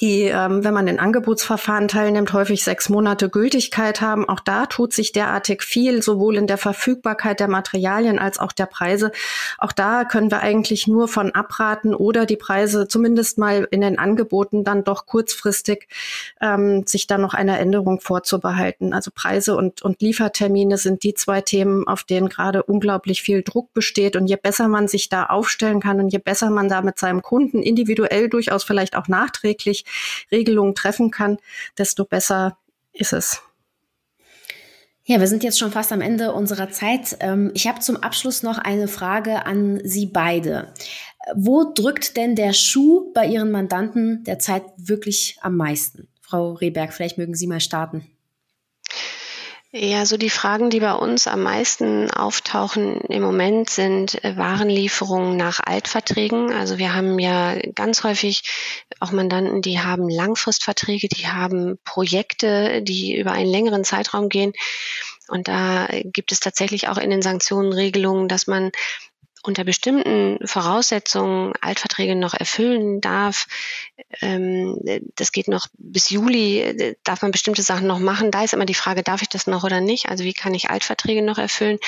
die, 0.00 0.22
ähm, 0.22 0.64
wenn 0.64 0.74
man 0.74 0.88
in 0.88 0.98
Angebotsverfahren 0.98 1.88
teilnimmt, 1.88 2.32
häufig 2.32 2.64
sechs 2.64 2.88
Monate 2.88 3.28
Gültigkeit 3.28 4.00
haben. 4.00 4.28
Auch 4.28 4.40
da 4.40 4.66
tut 4.66 4.92
sich 4.92 5.12
derartig 5.12 5.62
viel, 5.62 6.02
sowohl 6.02 6.36
in 6.36 6.46
der 6.46 6.58
Verfügbarkeit 6.58 7.40
der 7.40 7.48
Materialien 7.48 8.18
als 8.18 8.38
auch 8.38 8.52
der 8.52 8.66
Preise. 8.66 9.12
Auch 9.58 9.72
da 9.72 10.04
können 10.04 10.30
wir 10.30 10.40
eigentlich 10.40 10.86
nur 10.86 11.08
von 11.08 11.32
abraten 11.32 11.94
oder 11.94 12.26
die 12.26 12.36
Preise 12.36 12.88
zumindest 12.88 13.38
mal 13.38 13.68
in 13.70 13.80
den 13.80 13.98
Angeboten 13.98 14.64
dann 14.64 14.84
doch 14.84 15.06
kurzfristig 15.06 15.88
ähm, 16.40 16.86
sich 16.86 17.06
dann 17.06 17.20
noch 17.20 17.34
einer 17.34 17.58
Änderung 17.58 18.00
vorzubehalten. 18.00 18.92
Also 18.92 19.10
Preise 19.14 19.56
und, 19.56 19.82
und 19.82 20.02
Liefertermine 20.02 20.78
sind 20.78 21.02
die 21.02 21.14
zwei 21.14 21.40
Themen, 21.40 21.86
auf 21.86 22.04
denen 22.04 22.28
gerade 22.28 22.62
unglaublich 22.62 23.22
viel 23.22 23.42
Druck 23.42 23.72
besteht. 23.72 24.16
Und 24.16 24.26
je 24.26 24.36
besser 24.36 24.68
man 24.68 24.88
sich 24.88 25.08
da 25.08 25.26
aufstellen 25.26 25.80
kann 25.80 26.00
und 26.00 26.08
je 26.08 26.18
besser 26.18 26.50
man 26.50 26.68
da 26.68 26.82
mit 26.82 26.98
seinem 26.98 27.22
Kunden 27.22 27.62
individuell 27.62 28.28
durchaus 28.28 28.64
vielleicht 28.64 28.96
auch 28.96 29.08
nachträglich 29.08 29.83
Regelungen 30.30 30.74
treffen 30.74 31.10
kann, 31.10 31.38
desto 31.78 32.04
besser 32.04 32.58
ist 32.92 33.12
es. 33.12 33.42
Ja, 35.06 35.20
wir 35.20 35.26
sind 35.26 35.44
jetzt 35.44 35.58
schon 35.58 35.70
fast 35.70 35.92
am 35.92 36.00
Ende 36.00 36.32
unserer 36.32 36.70
Zeit. 36.70 37.18
Ähm, 37.20 37.50
ich 37.54 37.68
habe 37.68 37.80
zum 37.80 37.96
Abschluss 37.98 38.42
noch 38.42 38.56
eine 38.56 38.88
Frage 38.88 39.44
an 39.44 39.80
Sie 39.84 40.06
beide. 40.06 40.72
Wo 41.34 41.72
drückt 41.74 42.16
denn 42.16 42.36
der 42.36 42.54
Schuh 42.54 43.12
bei 43.12 43.26
Ihren 43.26 43.50
Mandanten 43.50 44.24
derzeit 44.24 44.62
wirklich 44.76 45.36
am 45.42 45.56
meisten? 45.56 46.08
Frau 46.22 46.52
Rehberg, 46.52 46.94
vielleicht 46.94 47.18
mögen 47.18 47.34
Sie 47.34 47.46
mal 47.46 47.60
starten. 47.60 48.13
Ja, 49.76 50.06
so 50.06 50.16
die 50.16 50.30
Fragen, 50.30 50.70
die 50.70 50.78
bei 50.78 50.92
uns 50.92 51.26
am 51.26 51.42
meisten 51.42 52.08
auftauchen 52.08 53.00
im 53.08 53.22
Moment 53.22 53.68
sind 53.68 54.22
äh, 54.22 54.36
Warenlieferungen 54.36 55.36
nach 55.36 55.58
Altverträgen. 55.58 56.52
Also 56.52 56.78
wir 56.78 56.94
haben 56.94 57.18
ja 57.18 57.56
ganz 57.74 58.04
häufig 58.04 58.44
auch 59.00 59.10
Mandanten, 59.10 59.62
die 59.62 59.80
haben 59.80 60.08
Langfristverträge, 60.08 61.08
die 61.08 61.26
haben 61.26 61.80
Projekte, 61.84 62.82
die 62.82 63.16
über 63.16 63.32
einen 63.32 63.50
längeren 63.50 63.82
Zeitraum 63.82 64.28
gehen. 64.28 64.52
Und 65.26 65.48
da 65.48 65.88
gibt 66.04 66.30
es 66.30 66.38
tatsächlich 66.38 66.86
auch 66.86 66.98
in 66.98 67.10
den 67.10 67.22
Sanktionenregelungen, 67.22 68.28
dass 68.28 68.46
man 68.46 68.70
unter 69.46 69.64
bestimmten 69.64 70.38
Voraussetzungen 70.46 71.52
Altverträge 71.60 72.16
noch 72.16 72.34
erfüllen 72.34 73.00
darf. 73.00 73.46
Ähm, 74.20 74.78
das 75.16 75.32
geht 75.32 75.48
noch 75.48 75.66
bis 75.78 76.10
Juli, 76.10 76.96
darf 77.04 77.22
man 77.22 77.30
bestimmte 77.30 77.62
Sachen 77.62 77.86
noch 77.86 77.98
machen. 77.98 78.30
Da 78.30 78.44
ist 78.44 78.54
immer 78.54 78.66
die 78.66 78.74
Frage, 78.74 79.02
darf 79.02 79.22
ich 79.22 79.28
das 79.28 79.46
noch 79.46 79.64
oder 79.64 79.80
nicht? 79.80 80.08
Also 80.08 80.24
wie 80.24 80.34
kann 80.34 80.54
ich 80.54 80.70
Altverträge 80.70 81.22
noch 81.22 81.38
erfüllen? 81.38 81.78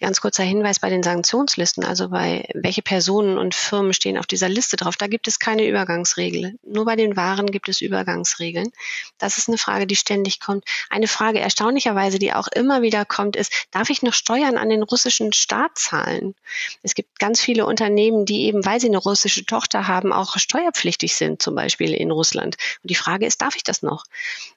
Ganz 0.00 0.20
kurzer 0.20 0.44
Hinweis 0.44 0.78
bei 0.78 0.90
den 0.90 1.02
Sanktionslisten, 1.02 1.84
also 1.84 2.10
bei 2.10 2.48
welche 2.54 2.82
Personen 2.82 3.36
und 3.36 3.54
Firmen 3.54 3.92
stehen 3.92 4.16
auf 4.16 4.26
dieser 4.26 4.48
Liste 4.48 4.76
drauf. 4.76 4.96
Da 4.96 5.08
gibt 5.08 5.26
es 5.26 5.40
keine 5.40 5.66
Übergangsregel. 5.66 6.56
Nur 6.62 6.84
bei 6.84 6.94
den 6.94 7.16
Waren 7.16 7.50
gibt 7.50 7.68
es 7.68 7.80
Übergangsregeln. 7.80 8.70
Das 9.18 9.38
ist 9.38 9.48
eine 9.48 9.58
Frage, 9.58 9.88
die 9.88 9.96
ständig 9.96 10.38
kommt. 10.38 10.64
Eine 10.88 11.08
Frage 11.08 11.40
erstaunlicherweise, 11.40 12.20
die 12.20 12.32
auch 12.32 12.46
immer 12.46 12.80
wieder 12.80 13.04
kommt, 13.04 13.34
ist, 13.34 13.52
darf 13.72 13.90
ich 13.90 14.02
noch 14.02 14.14
Steuern 14.14 14.56
an 14.56 14.68
den 14.68 14.84
russischen 14.84 15.32
Staat 15.32 15.76
zahlen? 15.76 16.36
Es 16.84 16.94
gibt 16.94 17.18
ganz 17.18 17.40
viele 17.40 17.66
Unternehmen, 17.66 18.24
die 18.24 18.42
eben, 18.42 18.64
weil 18.64 18.80
sie 18.80 18.86
eine 18.86 18.98
russische 18.98 19.46
Tochter 19.46 19.88
haben, 19.88 20.12
auch 20.12 20.38
steuerpflichtig 20.38 21.16
sind, 21.16 21.42
zum 21.42 21.56
Beispiel 21.56 21.92
in 21.92 22.12
Russland. 22.12 22.56
Und 22.84 22.90
die 22.90 22.94
Frage 22.94 23.26
ist, 23.26 23.42
darf 23.42 23.56
ich 23.56 23.64
das 23.64 23.82
noch? 23.82 24.04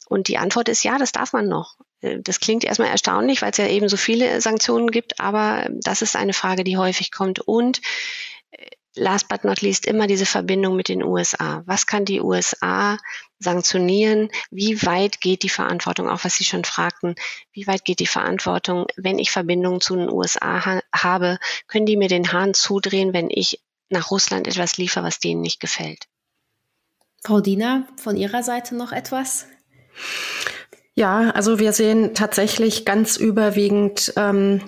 Und 0.07 0.27
die 0.27 0.37
Antwort 0.37 0.69
ist 0.69 0.83
ja, 0.83 0.99
das 0.99 1.11
darf 1.11 1.33
man 1.33 1.47
noch. 1.47 1.77
Äh, 2.01 2.19
das 2.21 2.39
klingt 2.39 2.63
erstmal 2.63 2.89
erstaunlich, 2.89 3.41
weil 3.41 3.51
es 3.51 3.57
ja 3.57 3.67
eben 3.67 3.89
so 3.89 3.97
viele 3.97 4.41
Sanktionen 4.41 4.91
gibt, 4.91 5.19
aber 5.19 5.67
das 5.69 6.01
ist 6.01 6.15
eine 6.15 6.33
Frage, 6.33 6.63
die 6.63 6.77
häufig 6.77 7.11
kommt. 7.11 7.39
Und 7.39 7.81
äh, 8.51 8.65
last 8.95 9.27
but 9.29 9.43
not 9.43 9.61
least 9.61 9.85
immer 9.85 10.07
diese 10.07 10.25
Verbindung 10.25 10.75
mit 10.75 10.89
den 10.89 11.03
USA. 11.03 11.63
Was 11.65 11.87
kann 11.87 12.05
die 12.05 12.21
USA 12.21 12.97
sanktionieren? 13.39 14.29
Wie 14.51 14.81
weit 14.85 15.21
geht 15.21 15.43
die 15.43 15.49
Verantwortung, 15.49 16.09
auch 16.09 16.23
was 16.23 16.35
Sie 16.35 16.43
schon 16.43 16.65
fragten, 16.65 17.15
wie 17.53 17.67
weit 17.67 17.85
geht 17.85 17.99
die 17.99 18.07
Verantwortung, 18.07 18.87
wenn 18.97 19.19
ich 19.19 19.31
Verbindungen 19.31 19.81
zu 19.81 19.95
den 19.95 20.09
USA 20.09 20.65
ha 20.65 20.81
habe? 20.93 21.39
Können 21.67 21.85
die 21.85 21.97
mir 21.97 22.09
den 22.09 22.31
Hahn 22.31 22.53
zudrehen, 22.53 23.13
wenn 23.13 23.29
ich 23.29 23.61
nach 23.89 24.11
Russland 24.11 24.47
etwas 24.47 24.77
liefere, 24.77 25.03
was 25.03 25.19
denen 25.19 25.41
nicht 25.41 25.59
gefällt? 25.59 26.07
Frau 27.23 27.39
Diener, 27.39 27.87
von 27.97 28.17
Ihrer 28.17 28.41
Seite 28.41 28.75
noch 28.75 28.91
etwas? 28.91 29.45
Ja, 31.01 31.31
also 31.31 31.57
wir 31.57 31.73
sehen 31.73 32.13
tatsächlich 32.13 32.85
ganz 32.85 33.17
überwiegend 33.17 34.13
ähm, 34.17 34.61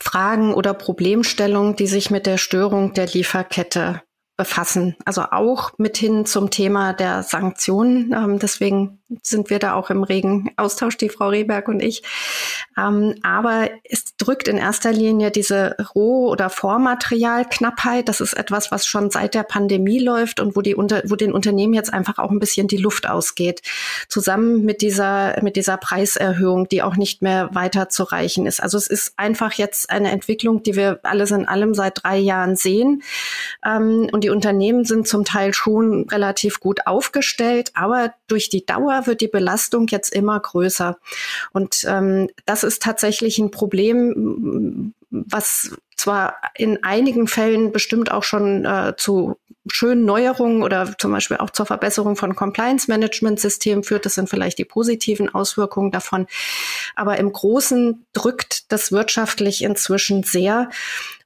Fragen 0.00 0.54
oder 0.54 0.72
Problemstellungen, 0.72 1.76
die 1.76 1.86
sich 1.86 2.10
mit 2.10 2.24
der 2.24 2.38
Störung 2.38 2.94
der 2.94 3.08
Lieferkette 3.08 4.00
befassen. 4.38 4.96
Also 5.04 5.20
auch 5.32 5.72
mithin 5.76 6.24
zum 6.24 6.48
Thema 6.48 6.94
der 6.94 7.22
Sanktionen. 7.24 8.14
Ähm, 8.14 8.38
deswegen 8.38 9.02
sind 9.22 9.50
wir 9.50 9.58
da 9.58 9.74
auch 9.74 9.90
im 9.90 10.02
regen 10.02 10.50
Austausch, 10.56 10.96
die 10.96 11.10
Frau 11.10 11.28
Rehberg 11.28 11.68
und 11.68 11.80
ich. 11.80 12.02
Ähm, 12.76 13.16
aber 13.22 13.68
es 13.84 14.16
drückt 14.16 14.48
in 14.48 14.56
erster 14.56 14.92
Linie 14.92 15.30
diese 15.30 15.76
Roh- 15.94 16.30
oder 16.30 16.48
Vormaterialknappheit. 16.48 18.08
Das 18.08 18.20
ist 18.20 18.32
etwas, 18.32 18.72
was 18.72 18.86
schon 18.86 19.10
seit 19.10 19.34
der 19.34 19.42
Pandemie 19.42 19.98
läuft 19.98 20.40
und 20.40 20.56
wo, 20.56 20.62
die 20.62 20.74
unter, 20.74 21.02
wo 21.06 21.16
den 21.16 21.32
Unternehmen 21.32 21.74
jetzt 21.74 21.92
einfach 21.92 22.18
auch 22.18 22.30
ein 22.30 22.38
bisschen 22.38 22.66
die 22.66 22.78
Luft 22.78 23.08
ausgeht. 23.08 23.62
Zusammen 24.08 24.64
mit 24.64 24.80
dieser, 24.80 25.42
mit 25.42 25.56
dieser 25.56 25.76
Preiserhöhung, 25.76 26.68
die 26.68 26.82
auch 26.82 26.96
nicht 26.96 27.20
mehr 27.22 27.50
weiterzureichen 27.52 28.46
ist. 28.46 28.62
Also 28.62 28.78
es 28.78 28.86
ist 28.86 29.12
einfach 29.16 29.52
jetzt 29.52 29.90
eine 29.90 30.10
Entwicklung, 30.10 30.62
die 30.62 30.76
wir 30.76 31.00
alles 31.02 31.30
in 31.30 31.46
allem 31.46 31.74
seit 31.74 32.02
drei 32.02 32.16
Jahren 32.16 32.56
sehen. 32.56 33.02
Ähm, 33.64 34.08
und 34.12 34.24
die 34.24 34.30
Unternehmen 34.30 34.84
sind 34.84 35.06
zum 35.06 35.24
Teil 35.24 35.52
schon 35.52 36.08
relativ 36.08 36.58
gut 36.60 36.86
aufgestellt, 36.86 37.70
aber 37.74 38.14
durch 38.28 38.48
die 38.48 38.64
Dauer 38.64 39.03
Wird 39.06 39.20
die 39.20 39.28
Belastung 39.28 39.86
jetzt 39.88 40.12
immer 40.12 40.38
größer. 40.38 40.98
Und 41.52 41.84
ähm, 41.86 42.28
das 42.46 42.64
ist 42.64 42.82
tatsächlich 42.82 43.38
ein 43.38 43.50
Problem, 43.50 44.94
was 45.10 45.70
zwar 45.96 46.36
in 46.56 46.82
einigen 46.82 47.28
Fällen 47.28 47.72
bestimmt 47.72 48.10
auch 48.10 48.24
schon 48.24 48.64
äh, 48.64 48.94
zu 48.96 49.36
schönen 49.66 50.04
Neuerungen 50.04 50.62
oder 50.62 50.96
zum 50.98 51.12
Beispiel 51.12 51.38
auch 51.38 51.50
zur 51.50 51.66
Verbesserung 51.66 52.16
von 52.16 52.36
Compliance-Management-Systemen 52.36 53.82
führt. 53.82 54.04
Das 54.04 54.14
sind 54.14 54.28
vielleicht 54.28 54.58
die 54.58 54.64
positiven 54.64 55.34
Auswirkungen 55.34 55.90
davon. 55.90 56.26
Aber 56.94 57.16
im 57.16 57.32
Großen 57.32 58.04
drückt 58.12 58.70
das 58.72 58.92
wirtschaftlich 58.92 59.62
inzwischen 59.62 60.22
sehr 60.22 60.68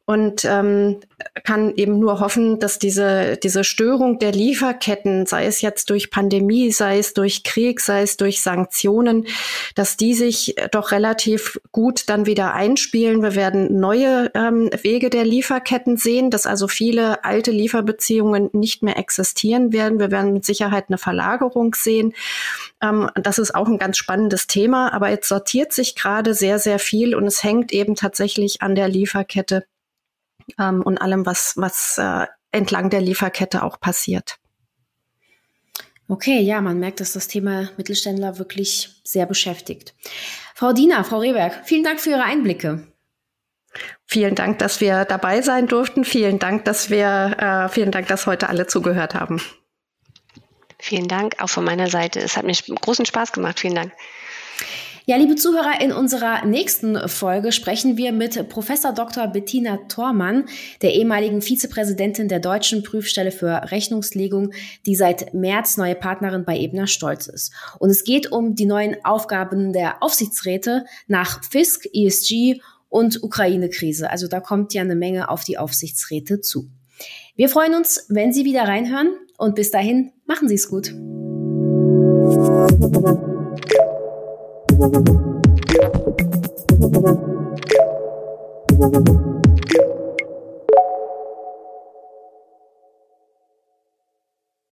und 0.08 0.46
ähm, 0.46 1.00
kann 1.44 1.74
eben 1.76 1.98
nur 1.98 2.18
hoffen, 2.18 2.58
dass 2.58 2.78
diese, 2.78 3.36
diese 3.36 3.62
Störung 3.62 4.18
der 4.18 4.32
Lieferketten, 4.32 5.26
sei 5.26 5.44
es 5.44 5.60
jetzt 5.60 5.90
durch 5.90 6.10
Pandemie, 6.10 6.72
sei 6.72 6.96
es 6.98 7.12
durch 7.12 7.44
Krieg, 7.44 7.78
sei 7.78 8.00
es 8.00 8.16
durch 8.16 8.40
Sanktionen, 8.40 9.26
dass 9.74 9.98
die 9.98 10.14
sich 10.14 10.54
doch 10.72 10.92
relativ 10.92 11.60
gut 11.72 12.08
dann 12.08 12.24
wieder 12.24 12.54
einspielen. 12.54 13.20
Wir 13.20 13.34
werden 13.34 13.80
neue 13.80 14.30
ähm, 14.32 14.70
Wege 14.80 15.10
der 15.10 15.26
Lieferketten 15.26 15.98
sehen, 15.98 16.30
dass 16.30 16.46
also 16.46 16.68
viele 16.68 17.22
alte 17.22 17.50
Lieferbeziehungen 17.50 18.48
nicht 18.54 18.82
mehr 18.82 18.96
existieren 18.96 19.74
werden. 19.74 20.00
Wir 20.00 20.10
werden 20.10 20.32
mit 20.32 20.46
Sicherheit 20.46 20.86
eine 20.88 20.96
Verlagerung 20.96 21.74
sehen. 21.74 22.14
Ähm, 22.80 23.10
das 23.14 23.38
ist 23.38 23.54
auch 23.54 23.68
ein 23.68 23.78
ganz 23.78 23.98
spannendes 23.98 24.46
Thema, 24.46 24.90
aber 24.94 25.10
jetzt 25.10 25.28
sortiert 25.28 25.74
sich 25.74 25.94
gerade 25.94 26.32
sehr, 26.32 26.58
sehr 26.58 26.78
viel 26.78 27.14
und 27.14 27.26
es 27.26 27.44
hängt 27.44 27.72
eben 27.72 27.94
tatsächlich 27.94 28.62
an 28.62 28.74
der 28.74 28.88
Lieferkette 28.88 29.64
ähm, 30.58 30.82
und 30.82 30.98
allem, 30.98 31.26
was, 31.26 31.54
was 31.56 31.98
äh, 31.98 32.26
entlang 32.52 32.90
der 32.90 33.00
Lieferkette 33.00 33.62
auch 33.62 33.80
passiert. 33.80 34.38
Okay, 36.08 36.40
ja, 36.40 36.62
man 36.62 36.78
merkt, 36.78 37.00
dass 37.00 37.12
das 37.12 37.28
Thema 37.28 37.68
Mittelständler 37.76 38.38
wirklich 38.38 39.00
sehr 39.04 39.26
beschäftigt. 39.26 39.94
Frau 40.54 40.72
Diener, 40.72 41.04
Frau 41.04 41.18
Rehberg, 41.18 41.66
vielen 41.66 41.84
Dank 41.84 42.00
für 42.00 42.10
Ihre 42.10 42.22
Einblicke. 42.22 42.86
Vielen 44.06 44.34
Dank, 44.34 44.58
dass 44.58 44.80
wir 44.80 45.04
dabei 45.04 45.42
sein 45.42 45.66
durften. 45.66 46.04
Vielen 46.04 46.38
Dank, 46.38 46.64
dass 46.64 46.88
wir, 46.88 47.36
äh, 47.38 47.68
vielen 47.68 47.90
Dank, 47.90 48.08
dass 48.08 48.26
heute 48.26 48.48
alle 48.48 48.66
zugehört 48.66 49.14
haben. 49.14 49.42
Vielen 50.78 51.08
Dank, 51.08 51.36
auch 51.42 51.50
von 51.50 51.64
meiner 51.64 51.88
Seite. 51.88 52.20
Es 52.20 52.36
hat 52.36 52.44
mir 52.44 52.54
großen 52.54 53.04
Spaß 53.04 53.32
gemacht. 53.32 53.60
Vielen 53.60 53.74
Dank. 53.74 53.92
Ja, 55.08 55.16
liebe 55.16 55.36
Zuhörer, 55.36 55.80
in 55.80 55.90
unserer 55.90 56.44
nächsten 56.44 57.08
Folge 57.08 57.50
sprechen 57.50 57.96
wir 57.96 58.12
mit 58.12 58.46
Professor 58.50 58.92
Dr. 58.92 59.26
Bettina 59.26 59.78
Thormann, 59.88 60.44
der 60.82 60.92
ehemaligen 60.92 61.40
Vizepräsidentin 61.40 62.28
der 62.28 62.40
Deutschen 62.40 62.82
Prüfstelle 62.82 63.30
für 63.30 63.70
Rechnungslegung, 63.70 64.52
die 64.84 64.94
seit 64.94 65.32
März 65.32 65.78
neue 65.78 65.94
Partnerin 65.94 66.44
bei 66.44 66.58
Ebner 66.58 66.86
Stolz 66.86 67.26
ist. 67.26 67.54
Und 67.78 67.88
es 67.88 68.04
geht 68.04 68.30
um 68.30 68.54
die 68.54 68.66
neuen 68.66 69.02
Aufgaben 69.02 69.72
der 69.72 70.02
Aufsichtsräte 70.02 70.84
nach 71.06 71.42
FISK, 71.42 71.88
ESG 71.94 72.60
und 72.90 73.22
Ukraine-Krise. 73.22 74.10
Also 74.10 74.28
da 74.28 74.40
kommt 74.40 74.74
ja 74.74 74.82
eine 74.82 74.94
Menge 74.94 75.30
auf 75.30 75.42
die 75.42 75.56
Aufsichtsräte 75.56 76.42
zu. 76.42 76.68
Wir 77.34 77.48
freuen 77.48 77.74
uns, 77.74 78.04
wenn 78.10 78.34
Sie 78.34 78.44
wieder 78.44 78.64
reinhören 78.64 79.14
und 79.38 79.54
bis 79.54 79.70
dahin 79.70 80.12
machen 80.26 80.50
Sie 80.50 80.56
es 80.56 80.68
gut. 80.68 80.92
Thank 84.80 85.08
you. 89.08 89.27